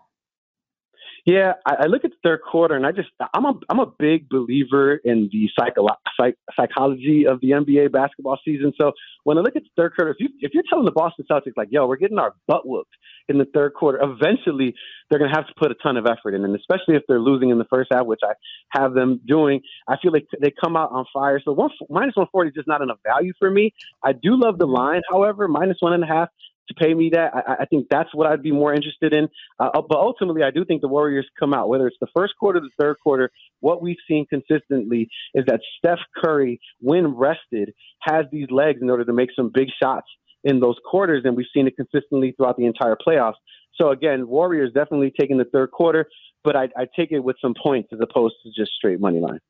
Yeah, 1.26 1.55
I, 1.65 1.75
I, 1.81 1.87
look 1.87 2.05
at 2.05 2.11
the 2.11 2.19
third 2.23 2.41
quarter, 2.43 2.75
and 2.75 2.85
I 2.85 2.93
just 2.93 3.09
I'm 3.32 3.47
a 3.47 3.55
I'm 3.71 3.81
a 3.81 3.87
big 3.87 4.29
believer 4.29 4.97
in 4.97 5.31
the 5.32 5.49
psycho, 5.59 5.87
psych, 6.21 6.37
psychology 6.55 7.25
of 7.26 7.41
the 7.41 7.53
NBA 7.53 7.93
basketball 7.93 8.38
season. 8.44 8.75
So 8.79 8.93
when 9.23 9.38
I 9.38 9.41
look 9.41 9.56
at 9.56 9.62
the 9.62 9.71
third 9.75 9.94
quarter, 9.97 10.11
if 10.11 10.19
you 10.21 10.29
if 10.41 10.53
you're 10.53 10.65
telling 10.69 10.85
the 10.85 10.91
Boston 10.91 11.25
Celtics 11.31 11.56
like, 11.56 11.69
"Yo, 11.71 11.87
we're 11.87 11.97
getting 11.97 12.19
our 12.19 12.35
butt 12.47 12.69
whooped 12.69 12.94
in 13.31 13.38
the 13.38 13.47
third 13.55 13.73
quarter," 13.73 14.00
eventually 14.03 14.75
they're 15.09 15.19
going 15.19 15.31
to 15.31 15.37
have 15.37 15.47
to 15.47 15.55
put 15.56 15.71
a 15.71 15.75
ton 15.82 15.97
of 15.97 16.05
effort 16.06 16.35
in, 16.35 16.44
and 16.44 16.55
especially 16.55 16.94
if 16.94 17.03
they're 17.09 17.21
losing 17.21 17.49
in 17.49 17.56
the 17.56 17.65
first 17.73 17.88
half, 17.91 18.05
which 18.05 18.20
I 18.23 18.35
have 18.79 18.93
them 18.93 19.19
doing, 19.27 19.62
I 19.88 19.97
feel 20.03 20.12
like 20.12 20.27
they 20.43 20.53
come 20.62 20.77
out 20.77 20.93
on 20.93 21.06
fire. 21.11 21.41
So 21.43 21.53
one 21.53 21.70
minus 21.88 22.17
one 22.17 22.27
forty 22.32 22.50
is 22.50 22.55
just 22.55 22.69
not 22.69 22.82
enough 22.82 22.99
value 23.03 23.32
for 23.38 23.50
me. 23.50 23.73
I 24.03 24.12
do 24.12 24.38
love 24.38 24.59
the 24.59 24.67
line, 24.67 25.00
however, 25.11 25.49
minus 25.49 25.79
one 25.81 25.94
and 25.94 26.05
a 26.05 26.06
half 26.06 26.29
to 26.69 26.75
pay 26.75 26.94
me 26.94 27.11
that. 27.12 27.34
I, 27.34 27.62
I 27.62 27.64
think 27.66 27.87
that's 27.90 28.14
what 28.14 28.26
I'd 28.26 28.43
be 28.43 28.52
more 28.52 28.75
interested 28.75 29.14
in. 29.14 29.28
Uh, 29.58 29.70
uh, 29.75 29.82
but 29.82 29.99
ultimately, 29.99 30.43
I 30.43 30.50
do 30.50 30.64
think 30.64 30.81
the 30.81 30.88
Warriors 30.88 31.26
come 31.38 31.55
out, 31.55 31.69
whether 31.69 31.87
it's 31.87 31.96
the 32.00 32.08
first 32.16 32.34
quarter, 32.38 32.61
the 32.61 32.70
third 32.81 32.96
quarter. 33.02 33.31
What 33.61 33.82
we've 33.82 33.96
seen 34.08 34.26
consistently 34.26 35.08
is 35.34 35.44
that 35.46 35.61
Steph 35.78 36.00
Curry, 36.16 36.61
when 36.81 37.08
rested, 37.08 37.75
has 38.00 38.26
these 38.31 38.50
legs 38.50 38.81
in 38.82 38.90
order 38.90 39.05
to 39.05 39.12
make 39.12 39.31
some 39.34 39.50
big 39.52 39.69
shots 39.82 40.06
in 40.44 40.61
those 40.61 40.76
quarters, 40.84 41.22
and 41.25 41.37
we've 41.37 41.46
seen 41.55 41.66
it 41.66 41.75
consistently 41.76 42.32
throughout 42.37 42.56
the 42.56 42.67
entire 42.67 42.96
playoffs. 42.96 43.34
So 43.81 43.90
again, 43.90 44.28
Warriors 44.28 44.72
definitely 44.75 45.12
taking 45.19 45.38
the 45.38 45.46
third 45.46 45.70
quarter, 45.70 46.06
but 46.44 46.55
I, 46.55 46.69
I 46.76 46.87
take 46.94 47.12
it 47.12 47.20
with 47.20 47.37
some 47.40 47.55
points 47.60 47.88
as 47.93 47.99
opposed 48.02 48.34
to 48.44 48.50
just 48.56 48.72
straight 48.72 49.00
money 49.00 49.20
line. 49.20 49.40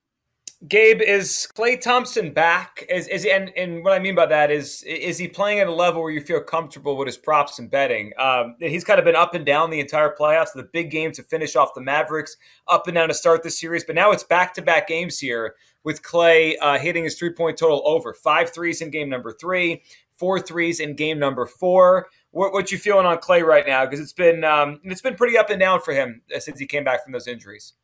Gabe, 0.68 1.02
is 1.02 1.48
Klay 1.54 1.80
Thompson 1.80 2.32
back? 2.32 2.86
Is 2.88 3.08
is 3.08 3.24
he, 3.24 3.30
and 3.30 3.50
and 3.56 3.84
what 3.84 3.92
I 3.92 3.98
mean 3.98 4.14
by 4.14 4.26
that 4.26 4.50
is 4.50 4.82
is 4.84 5.18
he 5.18 5.28
playing 5.28 5.58
at 5.58 5.66
a 5.66 5.74
level 5.74 6.00
where 6.00 6.12
you 6.12 6.20
feel 6.20 6.40
comfortable 6.40 6.96
with 6.96 7.06
his 7.06 7.18
props 7.18 7.58
and 7.58 7.70
betting? 7.70 8.12
Um, 8.18 8.56
he's 8.60 8.84
kind 8.84 8.98
of 8.98 9.04
been 9.04 9.16
up 9.16 9.34
and 9.34 9.44
down 9.44 9.70
the 9.70 9.80
entire 9.80 10.14
playoffs. 10.18 10.52
The 10.54 10.68
big 10.72 10.90
game 10.90 11.12
to 11.12 11.22
finish 11.24 11.56
off 11.56 11.74
the 11.74 11.82
Mavericks, 11.82 12.36
up 12.68 12.86
and 12.86 12.94
down 12.94 13.08
to 13.08 13.14
start 13.14 13.42
the 13.42 13.50
series, 13.50 13.84
but 13.84 13.94
now 13.94 14.12
it's 14.12 14.24
back 14.24 14.54
to 14.54 14.62
back 14.62 14.88
games 14.88 15.18
here 15.18 15.56
with 15.82 16.02
Klay 16.02 16.54
uh, 16.62 16.78
hitting 16.78 17.04
his 17.04 17.18
three 17.18 17.32
point 17.32 17.58
total 17.58 17.82
over 17.84 18.14
five 18.14 18.54
threes 18.54 18.80
in 18.80 18.90
game 18.90 19.10
number 19.10 19.32
three, 19.32 19.82
four 20.16 20.40
threes 20.40 20.80
in 20.80 20.94
game 20.94 21.18
number 21.18 21.46
four. 21.46 22.06
What 22.30 22.52
what 22.52 22.72
you 22.72 22.78
feeling 22.78 23.06
on 23.06 23.18
Klay 23.18 23.42
right 23.42 23.66
now? 23.66 23.84
Because 23.84 24.00
it's 24.00 24.14
been 24.14 24.44
um, 24.44 24.80
it's 24.84 25.02
been 25.02 25.16
pretty 25.16 25.36
up 25.36 25.50
and 25.50 25.60
down 25.60 25.80
for 25.80 25.92
him 25.92 26.22
uh, 26.34 26.38
since 26.38 26.58
he 26.58 26.66
came 26.66 26.84
back 26.84 27.02
from 27.02 27.12
those 27.12 27.26
injuries. 27.26 27.74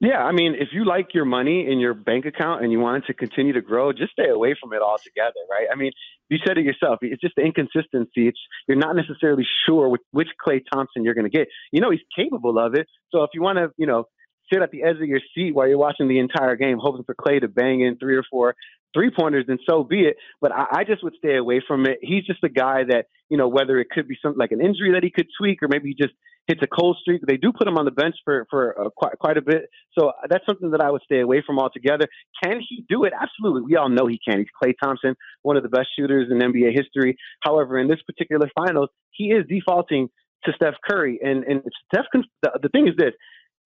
Yeah, 0.00 0.24
I 0.24 0.32
mean, 0.32 0.54
if 0.58 0.68
you 0.72 0.86
like 0.86 1.12
your 1.12 1.26
money 1.26 1.70
in 1.70 1.78
your 1.78 1.92
bank 1.92 2.24
account 2.24 2.62
and 2.62 2.72
you 2.72 2.80
want 2.80 3.04
it 3.04 3.06
to 3.08 3.14
continue 3.14 3.52
to 3.52 3.60
grow, 3.60 3.92
just 3.92 4.12
stay 4.12 4.30
away 4.30 4.56
from 4.58 4.72
it 4.72 4.80
altogether, 4.80 5.40
right? 5.50 5.66
I 5.70 5.76
mean, 5.76 5.92
you 6.30 6.38
said 6.46 6.56
it 6.56 6.64
yourself. 6.64 7.00
It's 7.02 7.20
just 7.20 7.34
the 7.36 7.42
inconsistency. 7.42 8.28
It's 8.28 8.38
you're 8.66 8.78
not 8.78 8.96
necessarily 8.96 9.44
sure 9.66 9.90
which, 9.90 10.00
which 10.12 10.28
Klay 10.44 10.62
Thompson 10.72 11.04
you're 11.04 11.12
going 11.12 11.30
to 11.30 11.36
get. 11.36 11.48
You 11.70 11.82
know, 11.82 11.90
he's 11.90 12.00
capable 12.16 12.58
of 12.58 12.74
it. 12.74 12.86
So 13.10 13.24
if 13.24 13.30
you 13.34 13.42
want 13.42 13.58
to, 13.58 13.72
you 13.76 13.86
know, 13.86 14.04
sit 14.50 14.62
at 14.62 14.70
the 14.70 14.84
edge 14.84 14.96
of 14.96 15.06
your 15.06 15.20
seat 15.34 15.54
while 15.54 15.68
you're 15.68 15.76
watching 15.76 16.08
the 16.08 16.18
entire 16.18 16.56
game, 16.56 16.78
hoping 16.80 17.04
for 17.04 17.14
Klay 17.14 17.42
to 17.42 17.48
bang 17.48 17.82
in 17.82 17.98
three 17.98 18.16
or 18.16 18.24
four 18.30 18.54
three 18.92 19.10
pointers, 19.16 19.44
then 19.46 19.58
so 19.68 19.84
be 19.84 20.00
it. 20.00 20.16
But 20.40 20.52
I, 20.52 20.80
I, 20.80 20.84
just 20.84 21.04
would 21.04 21.14
stay 21.16 21.36
away 21.36 21.62
from 21.66 21.86
it. 21.86 21.98
He's 22.02 22.24
just 22.24 22.42
a 22.42 22.48
guy 22.48 22.82
that, 22.88 23.06
you 23.28 23.36
know, 23.36 23.46
whether 23.46 23.78
it 23.78 23.88
could 23.90 24.08
be 24.08 24.16
something 24.20 24.38
like 24.38 24.50
an 24.50 24.60
injury 24.60 24.94
that 24.94 25.04
he 25.04 25.10
could 25.10 25.28
tweak 25.38 25.62
or 25.62 25.68
maybe 25.68 25.90
he 25.90 25.94
just 25.94 26.14
hits 26.46 26.60
a 26.62 26.66
cold 26.66 26.96
streak. 27.00 27.22
They 27.26 27.36
do 27.36 27.52
put 27.52 27.68
him 27.68 27.78
on 27.78 27.84
the 27.84 27.90
bench 27.90 28.16
for 28.24 28.46
for 28.50 28.78
uh, 28.80 28.90
quite 28.90 29.18
quite 29.18 29.36
a 29.36 29.42
bit, 29.42 29.68
so 29.98 30.12
that's 30.28 30.44
something 30.46 30.70
that 30.72 30.80
I 30.80 30.90
would 30.90 31.02
stay 31.02 31.20
away 31.20 31.42
from 31.46 31.58
altogether. 31.58 32.06
Can 32.42 32.60
he 32.66 32.84
do 32.88 33.04
it? 33.04 33.12
Absolutely. 33.18 33.62
We 33.62 33.76
all 33.76 33.88
know 33.88 34.06
he 34.06 34.18
can. 34.26 34.38
He's 34.38 34.48
Klay 34.62 34.74
Thompson, 34.82 35.14
one 35.42 35.56
of 35.56 35.62
the 35.62 35.68
best 35.68 35.88
shooters 35.98 36.28
in 36.30 36.38
NBA 36.38 36.72
history. 36.74 37.16
However, 37.42 37.78
in 37.78 37.88
this 37.88 38.00
particular 38.06 38.48
finals, 38.54 38.88
he 39.12 39.26
is 39.26 39.44
defaulting 39.48 40.08
to 40.44 40.52
Steph 40.54 40.74
Curry, 40.88 41.20
and 41.22 41.44
and 41.44 41.62
Steph. 41.92 42.06
The, 42.42 42.58
the 42.62 42.68
thing 42.68 42.88
is 42.88 42.94
this. 42.96 43.12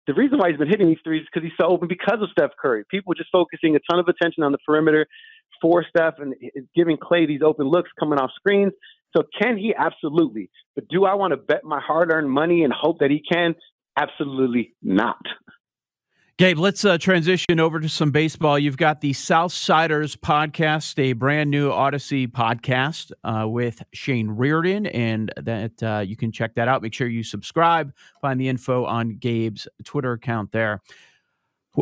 The 0.06 0.12
reason 0.12 0.36
why 0.36 0.50
he's 0.50 0.58
been 0.58 0.68
hitting 0.68 0.88
these 0.88 0.98
threes 1.02 1.22
is 1.22 1.28
because 1.32 1.48
he's 1.48 1.56
so 1.58 1.66
open 1.66 1.88
because 1.88 2.18
of 2.20 2.28
Steph 2.30 2.50
Curry. 2.60 2.84
People 2.90 3.14
just 3.14 3.30
focusing 3.32 3.74
a 3.74 3.80
ton 3.90 3.98
of 3.98 4.06
attention 4.06 4.42
on 4.42 4.52
the 4.52 4.58
perimeter 4.66 5.06
for 5.62 5.82
Steph 5.88 6.14
and 6.18 6.34
giving 6.76 6.98
Klay 6.98 7.26
these 7.26 7.40
open 7.42 7.66
looks 7.68 7.90
coming 7.98 8.18
off 8.18 8.30
screens. 8.36 8.72
So 9.14 9.22
can 9.40 9.56
he? 9.56 9.74
Absolutely. 9.76 10.50
But 10.74 10.88
do 10.88 11.04
I 11.04 11.14
want 11.14 11.32
to 11.32 11.36
bet 11.36 11.64
my 11.64 11.80
hard 11.80 12.10
earned 12.12 12.30
money 12.30 12.64
and 12.64 12.72
hope 12.72 12.98
that 12.98 13.10
he 13.10 13.22
can? 13.30 13.54
Absolutely 13.96 14.74
not. 14.82 15.18
Gabe, 16.36 16.58
let's 16.58 16.84
uh, 16.84 16.98
transition 16.98 17.60
over 17.60 17.78
to 17.78 17.88
some 17.88 18.10
baseball. 18.10 18.58
You've 18.58 18.76
got 18.76 19.00
the 19.00 19.12
Southsiders 19.12 20.16
podcast, 20.16 20.98
a 20.98 21.12
brand 21.12 21.48
new 21.48 21.70
Odyssey 21.70 22.26
podcast 22.26 23.12
uh, 23.22 23.46
with 23.46 23.84
Shane 23.92 24.28
Reardon, 24.30 24.86
and 24.86 25.32
that 25.36 25.80
uh, 25.80 26.00
you 26.00 26.16
can 26.16 26.32
check 26.32 26.56
that 26.56 26.66
out. 26.66 26.82
Make 26.82 26.92
sure 26.92 27.06
you 27.06 27.22
subscribe. 27.22 27.92
Find 28.20 28.40
the 28.40 28.48
info 28.48 28.84
on 28.84 29.10
Gabe's 29.10 29.68
Twitter 29.84 30.10
account 30.10 30.50
there. 30.50 30.82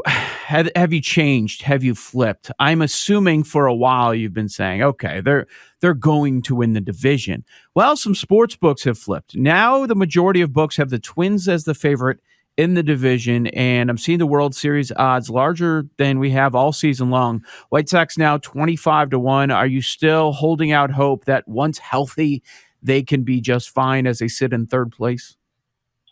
Have, 0.07 0.71
have 0.75 0.93
you 0.93 1.01
changed? 1.01 1.63
Have 1.63 1.85
you 1.85 1.95
flipped? 1.95 2.51
I'm 2.59 2.81
assuming 2.83 3.45
for 3.45 3.67
a 3.67 3.75
while 3.75 4.15
you've 4.15 4.33
been 4.33 4.49
saying, 4.49 4.83
okay, 4.83 5.21
they're 5.21 5.47
they're 5.81 5.95
going 5.95 6.43
to 6.43 6.55
win 6.57 6.73
the 6.73 6.81
division. 6.81 7.45
Well, 7.75 7.97
some 7.97 8.15
sports 8.15 8.57
books 8.57 8.85
have 8.85 8.99
flipped. 8.99 9.37
Now 9.37 9.87
the 9.87 9.95
majority 9.95 10.41
of 10.41 10.53
books 10.53 10.77
have 10.77 10.91
the 10.91 10.99
Twins 10.99 11.49
as 11.49 11.65
the 11.65 11.75
favorite 11.75 12.21
in 12.57 12.75
the 12.75 12.83
division, 12.83 13.47
and 13.49 13.89
I'm 13.91 13.99
seeing 13.99 14.19
the 14.19 14.27
World 14.27 14.55
Series 14.55 14.93
odds 14.97 15.31
larger 15.31 15.87
than 15.97 16.19
we 16.19 16.31
have 16.31 16.55
all 16.55 16.73
season 16.73 17.11
long. 17.11 17.43
White 17.71 17.89
Sox 17.89 18.19
now 18.19 18.39
25 18.39 19.11
to 19.11 19.19
1. 19.19 19.51
Are 19.51 19.67
you 19.67 19.81
still 19.81 20.33
holding 20.33 20.71
out 20.71 20.91
hope 20.91 21.25
that 21.25 21.49
once 21.49 21.79
healthy, 21.79 22.43
they 22.83 23.03
can 23.03 23.23
be 23.23 23.41
just 23.41 23.71
fine 23.71 24.07
as 24.07 24.19
they 24.19 24.29
sit 24.29 24.53
in 24.53 24.67
third 24.67 24.93
place? 24.93 25.37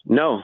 No, 0.07 0.43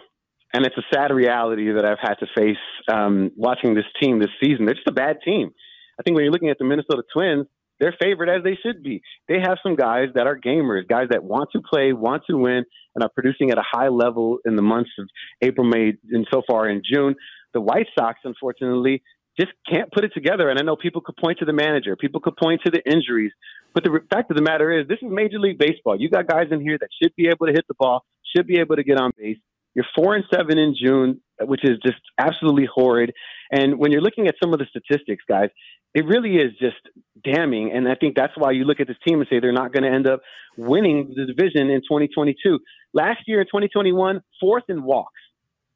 and 0.52 0.64
it's 0.64 0.76
a 0.76 0.82
sad 0.92 1.12
reality 1.12 1.72
that 1.72 1.84
I've 1.84 1.98
had 2.00 2.14
to 2.14 2.26
face 2.36 2.56
um, 2.92 3.30
watching 3.36 3.74
this 3.74 3.84
team 4.00 4.18
this 4.18 4.30
season. 4.42 4.66
They're 4.66 4.74
just 4.74 4.88
a 4.88 4.92
bad 4.92 5.18
team. 5.24 5.50
I 5.98 6.02
think 6.02 6.14
when 6.14 6.24
you're 6.24 6.32
looking 6.32 6.50
at 6.50 6.58
the 6.58 6.64
Minnesota 6.64 7.02
Twins, 7.12 7.46
they're 7.78 7.94
favored 8.00 8.30
as 8.30 8.42
they 8.42 8.56
should 8.62 8.82
be. 8.82 9.02
They 9.28 9.38
have 9.40 9.58
some 9.62 9.76
guys 9.76 10.08
that 10.14 10.26
are 10.26 10.38
gamers, 10.38 10.88
guys 10.88 11.08
that 11.10 11.22
want 11.24 11.50
to 11.52 11.60
play, 11.60 11.92
want 11.92 12.22
to 12.30 12.36
win, 12.36 12.64
and 12.94 13.04
are 13.04 13.10
producing 13.10 13.50
at 13.50 13.58
a 13.58 13.64
high 13.70 13.88
level 13.88 14.38
in 14.46 14.56
the 14.56 14.62
months 14.62 14.90
of 14.98 15.08
April, 15.42 15.66
May, 15.66 15.92
and 16.10 16.26
so 16.32 16.42
far 16.48 16.68
in 16.68 16.80
June. 16.90 17.14
The 17.52 17.60
White 17.60 17.86
Sox, 17.98 18.20
unfortunately, 18.24 19.02
just 19.38 19.52
can't 19.70 19.92
put 19.92 20.04
it 20.04 20.12
together. 20.14 20.48
And 20.48 20.58
I 20.58 20.62
know 20.62 20.76
people 20.76 21.02
could 21.02 21.16
point 21.16 21.38
to 21.40 21.44
the 21.44 21.52
manager, 21.52 21.96
people 21.96 22.20
could 22.20 22.36
point 22.36 22.62
to 22.64 22.70
the 22.70 22.82
injuries, 22.90 23.32
but 23.74 23.84
the 23.84 24.00
fact 24.10 24.30
of 24.30 24.36
the 24.36 24.42
matter 24.42 24.72
is, 24.72 24.88
this 24.88 24.98
is 25.02 25.08
Major 25.10 25.38
League 25.38 25.58
Baseball. 25.58 26.00
You 26.00 26.08
got 26.08 26.26
guys 26.26 26.46
in 26.50 26.62
here 26.62 26.78
that 26.80 26.88
should 27.02 27.14
be 27.14 27.28
able 27.28 27.46
to 27.46 27.52
hit 27.52 27.66
the 27.68 27.74
ball, 27.78 28.06
should 28.34 28.46
be 28.46 28.58
able 28.58 28.76
to 28.76 28.82
get 28.82 28.98
on 28.98 29.10
base. 29.18 29.36
You're 29.76 29.85
four 29.95 30.14
and 30.14 30.25
seven 30.33 30.56
in 30.56 30.75
June, 30.75 31.21
which 31.42 31.62
is 31.62 31.78
just 31.85 32.00
absolutely 32.18 32.66
horrid. 32.73 33.12
And 33.52 33.78
when 33.78 33.92
you're 33.92 34.00
looking 34.00 34.26
at 34.26 34.35
some 34.42 34.54
of 34.54 34.59
the 34.59 34.64
statistics, 34.71 35.23
guys, 35.28 35.50
it 35.95 36.06
really 36.06 36.37
is 36.37 36.52
just 36.59 36.80
damning. 37.23 37.73
And 37.73 37.87
I 37.87 37.95
think 37.95 38.16
that's 38.16 38.33
why 38.38 38.52
you 38.52 38.64
look 38.64 38.80
at 38.80 38.87
this 38.88 38.97
team 39.06 39.21
and 39.21 39.28
say 39.30 39.38
they're 39.38 39.52
not 39.52 39.75
going 39.75 39.83
to 39.83 39.90
end 39.90 40.09
up 40.09 40.21
winning 40.56 41.12
the 41.14 41.26
division 41.26 41.68
in 41.68 41.83
2022. 41.83 42.59
Last 42.95 43.21
year 43.26 43.42
in 43.42 43.47
2021, 43.47 44.23
fourth 44.40 44.64
in 44.71 44.83
walks. 44.83 45.21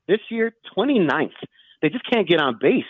This 0.09 0.21
year, 0.31 0.55
29th. 0.77 1.29
They 1.83 1.91
just 1.91 2.05
can't 2.11 2.27
get 2.27 2.41
on 2.41 2.57
base. 2.59 2.85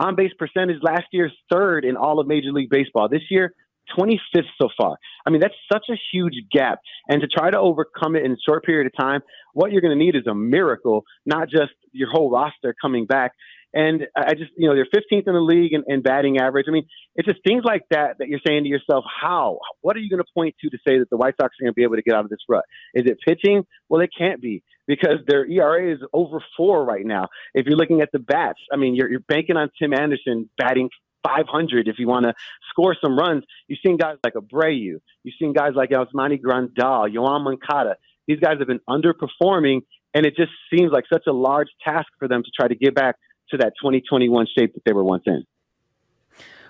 On 0.00 0.16
base 0.16 0.32
percentage 0.36 0.78
last 0.82 1.06
year, 1.12 1.30
third 1.52 1.84
in 1.84 1.96
all 1.96 2.18
of 2.18 2.26
Major 2.26 2.50
League 2.50 2.70
Baseball. 2.70 3.08
This 3.08 3.22
year, 3.30 3.54
25th 3.96 4.44
so 4.60 4.68
far. 4.76 4.96
I 5.26 5.30
mean, 5.30 5.40
that's 5.40 5.54
such 5.72 5.86
a 5.90 5.96
huge 6.12 6.34
gap. 6.50 6.80
And 7.08 7.20
to 7.20 7.26
try 7.26 7.50
to 7.50 7.58
overcome 7.58 8.16
it 8.16 8.24
in 8.24 8.32
a 8.32 8.36
short 8.46 8.64
period 8.64 8.86
of 8.86 8.92
time, 8.98 9.20
what 9.54 9.72
you're 9.72 9.80
going 9.80 9.96
to 9.96 10.04
need 10.04 10.16
is 10.16 10.26
a 10.26 10.34
miracle, 10.34 11.04
not 11.26 11.48
just 11.48 11.72
your 11.92 12.10
whole 12.10 12.30
roster 12.30 12.74
coming 12.80 13.06
back. 13.06 13.32
And 13.74 14.06
I 14.16 14.32
just, 14.32 14.50
you 14.56 14.66
know, 14.66 14.74
they're 14.74 14.86
15th 14.86 15.28
in 15.28 15.34
the 15.34 15.40
league 15.40 15.74
in, 15.74 15.84
in 15.86 16.00
batting 16.00 16.38
average. 16.38 16.66
I 16.68 16.72
mean, 16.72 16.86
it's 17.16 17.28
just 17.28 17.40
things 17.46 17.64
like 17.64 17.82
that 17.90 18.16
that 18.18 18.28
you're 18.28 18.40
saying 18.46 18.62
to 18.64 18.68
yourself, 18.68 19.04
how? 19.20 19.58
What 19.82 19.94
are 19.94 20.00
you 20.00 20.08
going 20.08 20.22
to 20.22 20.32
point 20.34 20.54
to 20.62 20.70
to 20.70 20.78
say 20.88 20.98
that 20.98 21.10
the 21.10 21.18
White 21.18 21.34
Sox 21.38 21.54
are 21.60 21.64
going 21.64 21.72
to 21.72 21.74
be 21.74 21.82
able 21.82 21.96
to 21.96 22.02
get 22.02 22.14
out 22.14 22.24
of 22.24 22.30
this 22.30 22.38
rut? 22.48 22.64
Is 22.94 23.04
it 23.06 23.18
pitching? 23.26 23.64
Well, 23.90 24.00
it 24.00 24.10
can't 24.16 24.40
be 24.40 24.62
because 24.86 25.18
their 25.26 25.44
ERA 25.46 25.92
is 25.92 26.00
over 26.14 26.42
four 26.56 26.84
right 26.84 27.04
now. 27.04 27.26
If 27.52 27.66
you're 27.66 27.76
looking 27.76 28.00
at 28.00 28.08
the 28.10 28.18
bats, 28.18 28.58
I 28.72 28.76
mean, 28.76 28.94
you're, 28.94 29.10
you're 29.10 29.20
banking 29.20 29.58
on 29.58 29.70
Tim 29.80 29.92
Anderson 29.92 30.48
batting 30.56 30.88
500 31.26 31.88
if 31.88 31.98
you 31.98 32.06
want 32.06 32.24
to 32.24 32.34
score 32.70 32.96
some 33.02 33.18
runs. 33.18 33.44
You've 33.66 33.80
seen 33.84 33.96
guys 33.96 34.16
like 34.24 34.34
Abreu. 34.34 35.00
You've 35.24 35.34
seen 35.38 35.52
guys 35.52 35.72
like 35.74 35.90
Yasmani 35.90 36.40
Grandal, 36.40 37.12
Yoan 37.12 37.44
Moncada. 37.44 37.96
These 38.26 38.40
guys 38.40 38.58
have 38.58 38.68
been 38.68 38.80
underperforming, 38.88 39.82
and 40.14 40.26
it 40.26 40.36
just 40.36 40.52
seems 40.72 40.92
like 40.92 41.04
such 41.12 41.26
a 41.26 41.32
large 41.32 41.68
task 41.82 42.08
for 42.18 42.28
them 42.28 42.42
to 42.42 42.50
try 42.54 42.68
to 42.68 42.74
get 42.74 42.94
back 42.94 43.16
to 43.50 43.56
that 43.58 43.72
2021 43.80 44.46
shape 44.56 44.74
that 44.74 44.84
they 44.84 44.92
were 44.92 45.04
once 45.04 45.24
in. 45.26 45.44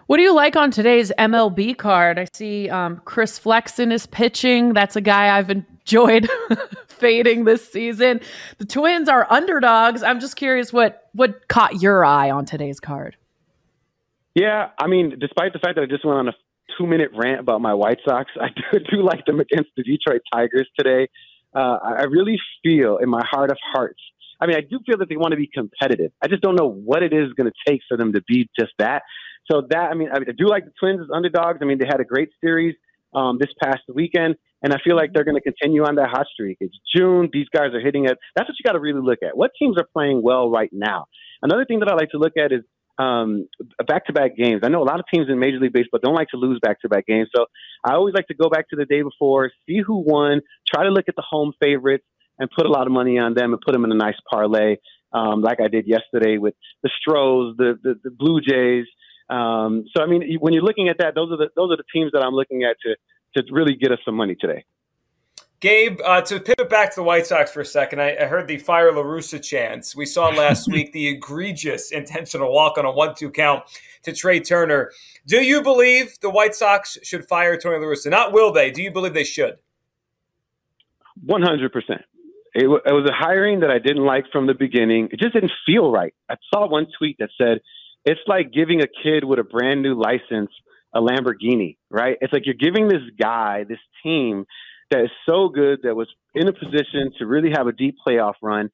What 0.07 0.17
do 0.17 0.23
you 0.23 0.35
like 0.35 0.57
on 0.57 0.71
today's 0.71 1.13
MLB 1.19 1.77
card? 1.77 2.19
I 2.19 2.27
see 2.33 2.71
um, 2.71 3.03
Chris 3.05 3.39
Flexen 3.39 3.93
is 3.93 4.07
pitching. 4.07 4.73
That's 4.73 4.97
a 4.97 5.03
guy 5.03 5.37
I've 5.37 5.51
enjoyed 5.51 6.31
fading 6.87 7.45
this 7.45 7.71
season. 7.71 8.21
The 8.57 8.65
Twins 8.65 9.11
are 9.11 9.27
underdogs. 9.31 10.03
I'm 10.03 10.19
just 10.19 10.37
curious 10.37 10.73
what 10.73 11.11
what 11.13 11.47
caught 11.49 11.83
your 11.83 12.07
eye 12.07 12.31
on 12.31 12.47
today's 12.47 12.81
card. 12.81 13.19
Yeah, 14.39 14.69
I 14.79 14.87
mean, 14.87 15.17
despite 15.19 15.53
the 15.53 15.59
fact 15.59 15.75
that 15.75 15.83
I 15.83 15.87
just 15.87 16.05
went 16.05 16.17
on 16.17 16.29
a 16.29 16.33
two 16.79 16.87
minute 16.87 17.11
rant 17.13 17.41
about 17.41 17.61
my 17.61 17.75
White 17.75 17.99
Sox, 18.09 18.31
I 18.41 18.49
do, 18.55 18.79
do 18.79 19.03
like 19.03 19.27
them 19.27 19.41
against 19.41 19.71
the 19.77 19.83
Detroit 19.83 20.23
Tigers 20.33 20.69
today. 20.79 21.09
Uh, 21.53 21.79
I 21.83 22.05
really 22.05 22.39
feel 22.63 22.99
in 22.99 23.09
my 23.09 23.23
heart 23.29 23.51
of 23.51 23.57
hearts. 23.73 24.01
I 24.41 24.47
mean, 24.47 24.57
I 24.57 24.61
do 24.61 24.79
feel 24.87 24.99
that 24.99 25.09
they 25.09 25.17
want 25.17 25.33
to 25.33 25.37
be 25.37 25.51
competitive. 25.53 26.13
I 26.23 26.29
just 26.29 26.41
don't 26.41 26.55
know 26.55 26.71
what 26.71 27.03
it 27.03 27.13
is 27.13 27.33
going 27.33 27.51
to 27.51 27.57
take 27.67 27.81
for 27.89 27.97
them 27.97 28.13
to 28.13 28.23
be 28.29 28.49
just 28.57 28.71
that. 28.79 29.03
So 29.51 29.63
that 29.71 29.91
I 29.91 29.95
mean, 29.95 30.11
I, 30.13 30.21
mean, 30.21 30.29
I 30.29 30.33
do 30.39 30.47
like 30.47 30.67
the 30.67 30.73
Twins 30.79 31.01
as 31.01 31.09
underdogs. 31.13 31.59
I 31.61 31.65
mean, 31.65 31.79
they 31.79 31.87
had 31.87 32.01
a 32.01 32.05
great 32.05 32.29
series 32.41 32.77
um, 33.15 33.39
this 33.41 33.51
past 33.61 33.81
weekend, 33.93 34.37
and 34.63 34.73
I 34.73 34.77
feel 34.85 34.95
like 34.95 35.13
they're 35.13 35.25
going 35.25 35.41
to 35.41 35.41
continue 35.41 35.85
on 35.85 35.97
that 35.97 36.11
hot 36.11 36.27
streak. 36.33 36.59
It's 36.61 36.77
June; 36.95 37.29
these 37.33 37.49
guys 37.49 37.75
are 37.75 37.81
hitting 37.81 38.05
it. 38.05 38.19
That's 38.37 38.49
what 38.49 38.55
you 38.57 38.63
got 38.65 38.75
to 38.75 38.81
really 38.81 39.01
look 39.01 39.19
at. 39.27 39.37
What 39.37 39.51
teams 39.59 39.77
are 39.79 39.89
playing 39.93 40.23
well 40.23 40.49
right 40.49 40.71
now? 40.71 41.07
Another 41.43 41.65
thing 41.65 41.81
that 41.81 41.89
I 41.89 41.95
like 41.95 42.11
to 42.11 42.19
look 42.19 42.35
at 42.37 42.53
is 42.53 42.63
um, 42.99 43.49
back-to-back 43.87 44.37
games. 44.37 44.63
I 44.65 44.69
know 44.69 44.83
a 44.83 44.85
lot 44.85 44.99
of 44.99 45.07
teams 45.13 45.29
in 45.29 45.39
Major 45.39 45.59
League 45.59 45.73
Baseball 45.73 46.01
don't 46.03 46.15
like 46.15 46.29
to 46.29 46.37
lose 46.37 46.59
back-to-back 46.61 47.07
games, 47.07 47.29
so 47.35 47.47
I 47.85 47.95
always 47.95 48.15
like 48.15 48.27
to 48.29 48.35
go 48.35 48.49
back 48.49 48.69
to 48.71 48.77
the 48.77 48.85
day 48.85 49.03
before, 49.03 49.51
see 49.67 49.81
who 49.85 49.99
won, 49.99 50.41
try 50.67 50.85
to 50.85 50.91
look 50.91 51.05
at 51.09 51.17
the 51.17 51.25
home 51.29 51.53
favorites, 51.63 52.05
and 52.39 52.49
put 52.51 52.67
a 52.67 52.69
lot 52.69 52.87
of 52.87 52.93
money 52.93 53.19
on 53.19 53.35
them 53.35 53.53
and 53.53 53.61
put 53.61 53.73
them 53.73 53.85
in 53.85 53.93
a 53.93 53.97
nice 53.97 54.15
parlay, 54.31 54.77
um, 55.13 55.41
like 55.43 55.61
I 55.61 55.69
did 55.69 55.87
yesterday 55.87 56.39
with 56.39 56.55
the 56.83 56.91
Stros, 57.01 57.57
the 57.57 57.79
the, 57.83 57.95
the 58.05 58.11
Blue 58.11 58.41
Jays. 58.41 58.87
Um, 59.31 59.85
so 59.95 60.03
I 60.03 60.07
mean, 60.07 60.39
when 60.41 60.53
you're 60.53 60.63
looking 60.63 60.89
at 60.89 60.99
that, 60.99 61.15
those 61.15 61.33
are 61.33 61.37
the 61.37 61.49
those 61.57 61.73
are 61.73 61.77
the 61.77 61.85
teams 61.93 62.13
that 62.13 62.23
I'm 62.23 62.35
looking 62.35 62.65
at 62.65 62.77
to 62.85 62.97
to 63.37 63.53
really 63.53 63.75
get 63.75 63.93
us 63.93 63.99
some 64.05 64.15
money 64.15 64.37
today. 64.41 64.65
Gabe, 65.61 66.01
uh, 66.05 66.21
to 66.21 66.39
pivot 66.39 66.71
back 66.71 66.91
to 66.91 67.01
the 67.01 67.03
White 67.03 67.27
Sox 67.27 67.51
for 67.51 67.61
a 67.61 67.67
second, 67.67 68.01
I, 68.01 68.17
I 68.17 68.27
heard 68.27 68.47
the 68.47 68.59
fire 68.59 68.93
La 68.93 69.21
chance. 69.21 69.97
We 69.97 70.07
saw 70.07 70.29
last 70.29 70.69
week 70.73 70.93
the 70.93 71.09
egregious 71.09 71.91
intentional 71.91 72.53
walk 72.53 72.79
on 72.79 72.85
a 72.85 72.93
one-two 72.93 73.31
count 73.31 73.65
to 74.05 74.13
Trea 74.13 74.41
Turner. 74.41 74.93
Do 75.27 75.43
you 75.43 75.61
believe 75.61 76.17
the 76.21 76.31
White 76.31 76.55
Sox 76.55 76.97
should 77.03 77.27
fire 77.27 77.59
Tony 77.59 77.79
La 77.79 77.87
Russa? 77.87 78.09
Not 78.09 78.33
will 78.33 78.53
they? 78.53 78.71
Do 78.71 78.83
you 78.83 78.93
believe 78.93 79.15
they 79.15 79.25
should? 79.25 79.57
One 81.25 81.43
hundred 81.43 81.73
percent. 81.73 82.03
It 82.55 82.69
was 82.69 83.09
a 83.09 83.13
hiring 83.13 83.61
that 83.61 83.71
I 83.71 83.79
didn't 83.79 84.05
like 84.05 84.25
from 84.33 84.47
the 84.47 84.55
beginning. 84.55 85.09
It 85.13 85.19
just 85.19 85.35
didn't 85.35 85.53
feel 85.67 85.91
right. 85.91 86.15
I 86.29 86.37
saw 86.53 86.69
one 86.69 86.87
tweet 86.97 87.17
that 87.19 87.31
said, 87.37 87.59
"It's 88.05 88.21
like 88.29 88.53
giving 88.53 88.81
a 88.81 88.87
kid 89.03 89.25
with 89.25 89.41
a 89.41 89.45
brand 89.45 89.83
new 89.83 90.01
license 90.01 90.51
a 90.95 91.01
Lamborghini." 91.01 91.77
Right? 91.91 92.17
It's 92.21 92.33
like 92.33 92.47
you're 92.47 92.55
giving 92.55 92.87
this 92.87 93.03
guy, 93.19 93.65
this 93.65 93.81
team 94.05 94.47
that 94.91 95.05
is 95.05 95.11
so 95.27 95.49
good 95.49 95.81
that 95.83 95.95
was 95.95 96.09
in 96.35 96.49
a 96.49 96.53
position 96.53 97.13
to 97.19 97.27
really 97.27 97.51
have 97.57 97.67
a 97.67 97.73
deep 97.73 97.97
playoff 98.07 98.35
run. 98.43 98.71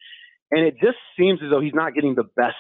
And 0.50 0.64
it 0.64 0.75
just 0.80 0.99
seems 1.18 1.40
as 1.42 1.50
though 1.50 1.61
he's 1.61 1.75
not 1.75 1.94
getting 1.94 2.14
the 2.14 2.25
best 2.37 2.54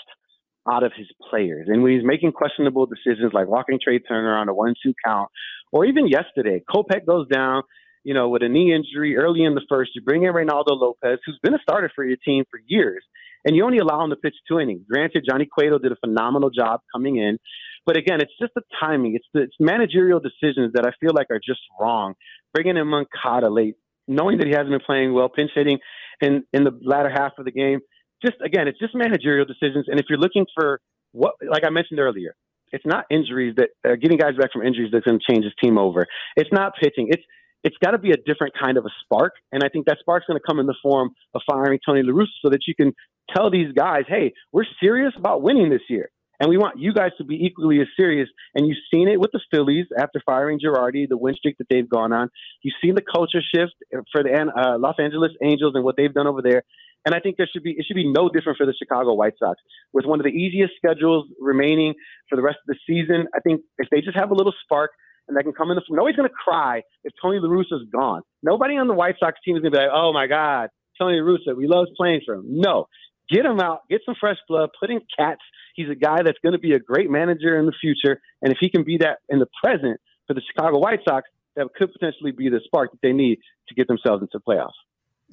out 0.70 0.82
of 0.82 0.92
his 0.96 1.06
players. 1.30 1.68
And 1.68 1.82
when 1.82 1.92
he's 1.92 2.04
making 2.04 2.32
questionable 2.32 2.86
decisions 2.86 3.32
like 3.32 3.46
walking 3.46 3.78
Trea 3.82 4.00
Turner 4.00 4.36
on 4.36 4.48
a 4.48 4.54
one 4.54 4.74
two 4.82 4.94
count, 5.04 5.28
or 5.72 5.84
even 5.84 6.08
yesterday, 6.08 6.62
Kopech 6.68 7.06
goes 7.06 7.28
down, 7.28 7.62
you 8.02 8.14
know, 8.14 8.28
with 8.28 8.42
a 8.42 8.48
knee 8.48 8.74
injury 8.74 9.16
early 9.16 9.44
in 9.44 9.54
the 9.54 9.64
first. 9.68 9.92
You 9.94 10.02
bring 10.02 10.22
in 10.22 10.32
Reynaldo 10.32 10.70
Lopez, 10.70 11.18
who's 11.24 11.38
been 11.42 11.54
a 11.54 11.58
starter 11.62 11.90
for 11.94 12.04
your 12.04 12.16
team 12.24 12.44
for 12.50 12.60
years, 12.66 13.04
and 13.44 13.54
you 13.54 13.64
only 13.64 13.78
allow 13.78 14.02
him 14.02 14.10
to 14.10 14.16
pitch 14.16 14.34
two 14.48 14.58
innings. 14.58 14.82
Granted, 14.90 15.24
Johnny 15.28 15.46
Cueto 15.46 15.78
did 15.78 15.92
a 15.92 15.96
phenomenal 15.96 16.50
job 16.50 16.80
coming 16.94 17.16
in, 17.16 17.38
but 17.84 17.96
again, 17.96 18.20
it's 18.20 18.32
just 18.40 18.54
the 18.54 18.62
timing. 18.80 19.14
It's 19.14 19.26
the 19.34 19.42
it's 19.42 19.56
managerial 19.60 20.20
decisions 20.20 20.72
that 20.74 20.86
I 20.86 20.92
feel 21.00 21.12
like 21.14 21.26
are 21.30 21.40
just 21.44 21.60
wrong. 21.78 22.14
Bringing 22.54 22.76
in 22.76 22.86
Moncada 22.86 23.50
late, 23.50 23.74
knowing 24.08 24.38
that 24.38 24.46
he 24.46 24.52
hasn't 24.52 24.70
been 24.70 24.80
playing 24.86 25.12
well, 25.12 25.28
pinch 25.28 25.50
hitting 25.54 25.78
in 26.20 26.44
in 26.52 26.64
the 26.64 26.70
latter 26.82 27.10
half 27.10 27.32
of 27.38 27.44
the 27.44 27.50
game. 27.50 27.80
Just 28.24 28.36
again, 28.44 28.68
it's 28.68 28.78
just 28.78 28.94
managerial 28.94 29.44
decisions. 29.44 29.86
And 29.88 30.00
if 30.00 30.06
you're 30.08 30.18
looking 30.18 30.46
for 30.54 30.80
what, 31.12 31.34
like 31.50 31.64
I 31.66 31.70
mentioned 31.70 32.00
earlier, 32.00 32.34
it's 32.72 32.86
not 32.86 33.04
injuries 33.10 33.54
that 33.56 33.68
uh, 33.84 33.96
getting 34.00 34.18
guys 34.18 34.36
back 34.38 34.52
from 34.52 34.62
injuries 34.62 34.90
that's 34.92 35.04
going 35.04 35.18
to 35.18 35.32
change 35.32 35.44
his 35.44 35.52
team 35.62 35.78
over. 35.78 36.06
It's 36.36 36.50
not 36.52 36.72
pitching. 36.80 37.08
It's 37.10 37.22
it's 37.64 37.76
got 37.82 37.92
to 37.92 37.98
be 37.98 38.10
a 38.10 38.16
different 38.16 38.52
kind 38.60 38.76
of 38.76 38.84
a 38.84 38.90
spark. 39.02 39.32
And 39.50 39.62
I 39.64 39.68
think 39.68 39.86
that 39.86 39.98
spark's 40.00 40.26
going 40.26 40.38
to 40.38 40.44
come 40.46 40.60
in 40.60 40.66
the 40.66 40.76
form 40.82 41.10
of 41.34 41.40
firing 41.50 41.80
Tony 41.84 42.02
La 42.02 42.12
Russa 42.12 42.36
so 42.42 42.50
that 42.50 42.60
you 42.68 42.74
can 42.74 42.92
tell 43.34 43.50
these 43.50 43.72
guys, 43.72 44.02
hey, 44.06 44.34
we're 44.52 44.66
serious 44.80 45.12
about 45.16 45.42
winning 45.42 45.70
this 45.70 45.80
year. 45.88 46.10
And 46.40 46.50
we 46.50 46.58
want 46.58 46.78
you 46.78 46.92
guys 46.92 47.12
to 47.18 47.24
be 47.24 47.36
equally 47.36 47.80
as 47.80 47.86
serious. 47.96 48.28
And 48.54 48.66
you've 48.66 48.78
seen 48.92 49.08
it 49.08 49.20
with 49.20 49.30
the 49.32 49.40
Phillies 49.50 49.86
after 49.98 50.20
firing 50.24 50.58
Girardi, 50.58 51.08
the 51.08 51.16
win 51.16 51.34
streak 51.34 51.58
that 51.58 51.68
they've 51.70 51.88
gone 51.88 52.12
on. 52.12 52.30
You've 52.62 52.74
seen 52.82 52.94
the 52.94 53.02
culture 53.02 53.40
shift 53.54 53.74
for 54.12 54.22
the 54.22 54.32
uh, 54.32 54.78
Los 54.78 54.96
Angeles 54.98 55.32
Angels 55.42 55.72
and 55.74 55.84
what 55.84 55.96
they've 55.96 56.12
done 56.12 56.26
over 56.26 56.42
there. 56.42 56.62
And 57.06 57.14
I 57.14 57.20
think 57.20 57.36
there 57.36 57.48
should 57.52 57.62
be 57.62 57.72
it 57.72 57.84
should 57.86 57.96
be 57.96 58.10
no 58.10 58.30
different 58.30 58.56
for 58.56 58.66
the 58.66 58.72
Chicago 58.72 59.12
White 59.12 59.34
Sox 59.38 59.60
with 59.92 60.06
one 60.06 60.20
of 60.20 60.24
the 60.24 60.30
easiest 60.32 60.72
schedules 60.76 61.26
remaining 61.38 61.94
for 62.30 62.36
the 62.36 62.42
rest 62.42 62.58
of 62.66 62.74
the 62.74 62.78
season. 62.86 63.26
I 63.34 63.40
think 63.40 63.60
if 63.78 63.88
they 63.90 64.00
just 64.00 64.16
have 64.16 64.30
a 64.30 64.34
little 64.34 64.54
spark 64.64 64.90
and 65.28 65.36
they 65.36 65.42
can 65.42 65.52
come 65.52 65.70
in 65.70 65.76
the 65.76 65.82
nobody's 65.90 66.16
going 66.16 66.28
to 66.28 66.34
cry 66.34 66.82
if 67.04 67.12
Tony 67.20 67.38
La 67.40 67.48
Russa's 67.48 67.86
gone. 67.92 68.22
Nobody 68.42 68.76
on 68.76 68.88
the 68.88 68.94
White 68.94 69.16
Sox 69.20 69.38
team 69.44 69.56
is 69.56 69.62
going 69.62 69.72
to 69.72 69.78
be 69.78 69.82
like, 69.82 69.92
oh 69.92 70.12
my 70.12 70.26
God, 70.26 70.70
Tony 70.98 71.20
La 71.20 71.26
Russa, 71.26 71.56
we 71.56 71.66
love 71.66 71.86
playing 71.96 72.20
for 72.24 72.36
him. 72.36 72.44
No, 72.48 72.86
get 73.30 73.44
him 73.44 73.60
out, 73.60 73.80
get 73.90 74.00
some 74.06 74.14
fresh 74.18 74.38
blood, 74.48 74.70
put 74.78 74.90
in 74.90 75.00
cats 75.16 75.40
He's 75.74 75.90
a 75.90 75.94
guy 75.94 76.22
that's 76.22 76.38
going 76.42 76.52
to 76.52 76.58
be 76.58 76.72
a 76.72 76.78
great 76.78 77.10
manager 77.10 77.58
in 77.58 77.66
the 77.66 77.74
future. 77.80 78.20
And 78.42 78.52
if 78.52 78.58
he 78.60 78.70
can 78.70 78.84
be 78.84 78.96
that 78.98 79.18
in 79.28 79.38
the 79.38 79.48
present 79.62 80.00
for 80.26 80.34
the 80.34 80.40
Chicago 80.40 80.78
White 80.78 81.00
Sox, 81.06 81.28
that 81.56 81.66
could 81.76 81.92
potentially 81.92 82.32
be 82.32 82.48
the 82.48 82.60
spark 82.64 82.90
that 82.92 83.00
they 83.02 83.12
need 83.12 83.38
to 83.68 83.74
get 83.74 83.86
themselves 83.86 84.22
into 84.22 84.38
the 84.38 84.40
playoffs. 84.40 84.72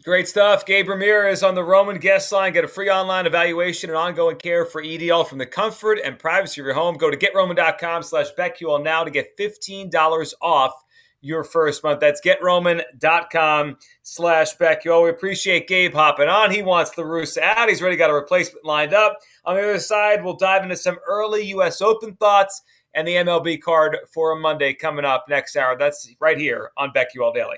Great 0.04 0.28
stuff. 0.28 0.66
Gabe 0.66 0.88
Ramirez 0.88 1.44
on 1.44 1.54
the 1.54 1.64
Roman 1.64 2.00
guest 2.00 2.32
line. 2.32 2.54
Get 2.54 2.64
a 2.64 2.68
free 2.68 2.90
online 2.90 3.28
evaluation 3.28 3.90
and 3.92 3.98
ongoing 3.98 4.38
care 4.38 4.66
for 4.66 4.82
EDL 4.82 5.28
from 5.28 5.38
the 5.38 5.46
comfort 5.46 6.00
and 6.04 6.18
privacy 6.18 6.60
of 6.62 6.66
your 6.66 6.74
home. 6.74 6.96
Go 6.96 7.12
to 7.12 7.18
getroman.com 7.18 8.02
slash 8.02 8.28
BetQL 8.38 8.84
now 8.84 9.04
to 9.04 9.12
get 9.12 9.38
$15 9.38 10.34
off 10.42 10.74
your 11.22 11.44
first 11.44 11.84
month. 11.84 12.00
That's 12.00 12.22
getroman.com 12.22 13.78
slash 14.04 14.58
BetQL. 14.58 15.04
We 15.04 15.10
appreciate 15.10 15.68
Gabe 15.68 15.94
hopping 15.94 16.28
on. 16.28 16.52
He 16.52 16.64
wants 16.64 16.92
the 16.92 17.06
Roost 17.06 17.38
out. 17.38 17.70
He's 17.70 17.82
already 17.82 17.98
got 17.98 18.10
a 18.10 18.14
replacement 18.14 18.66
lined 18.66 18.94
up. 18.94 19.18
On 19.46 19.56
the 19.56 19.62
other 19.62 19.80
side, 19.80 20.24
we'll 20.24 20.36
dive 20.36 20.64
into 20.64 20.76
some 20.76 20.98
early 21.08 21.46
U.S. 21.48 21.82
Open 21.82 22.16
thoughts 22.16 22.62
and 22.94 23.08
the 23.08 23.16
MLB 23.16 23.62
card 23.62 23.98
for 24.14 24.32
a 24.32 24.40
Monday 24.40 24.74
coming 24.74 25.06
up 25.06 25.26
next 25.30 25.56
hour. 25.56 25.78
That's 25.78 26.14
right 26.20 26.38
here 26.38 26.72
on 26.78 26.92
BetQL 26.92 27.34
Daily. 27.34 27.58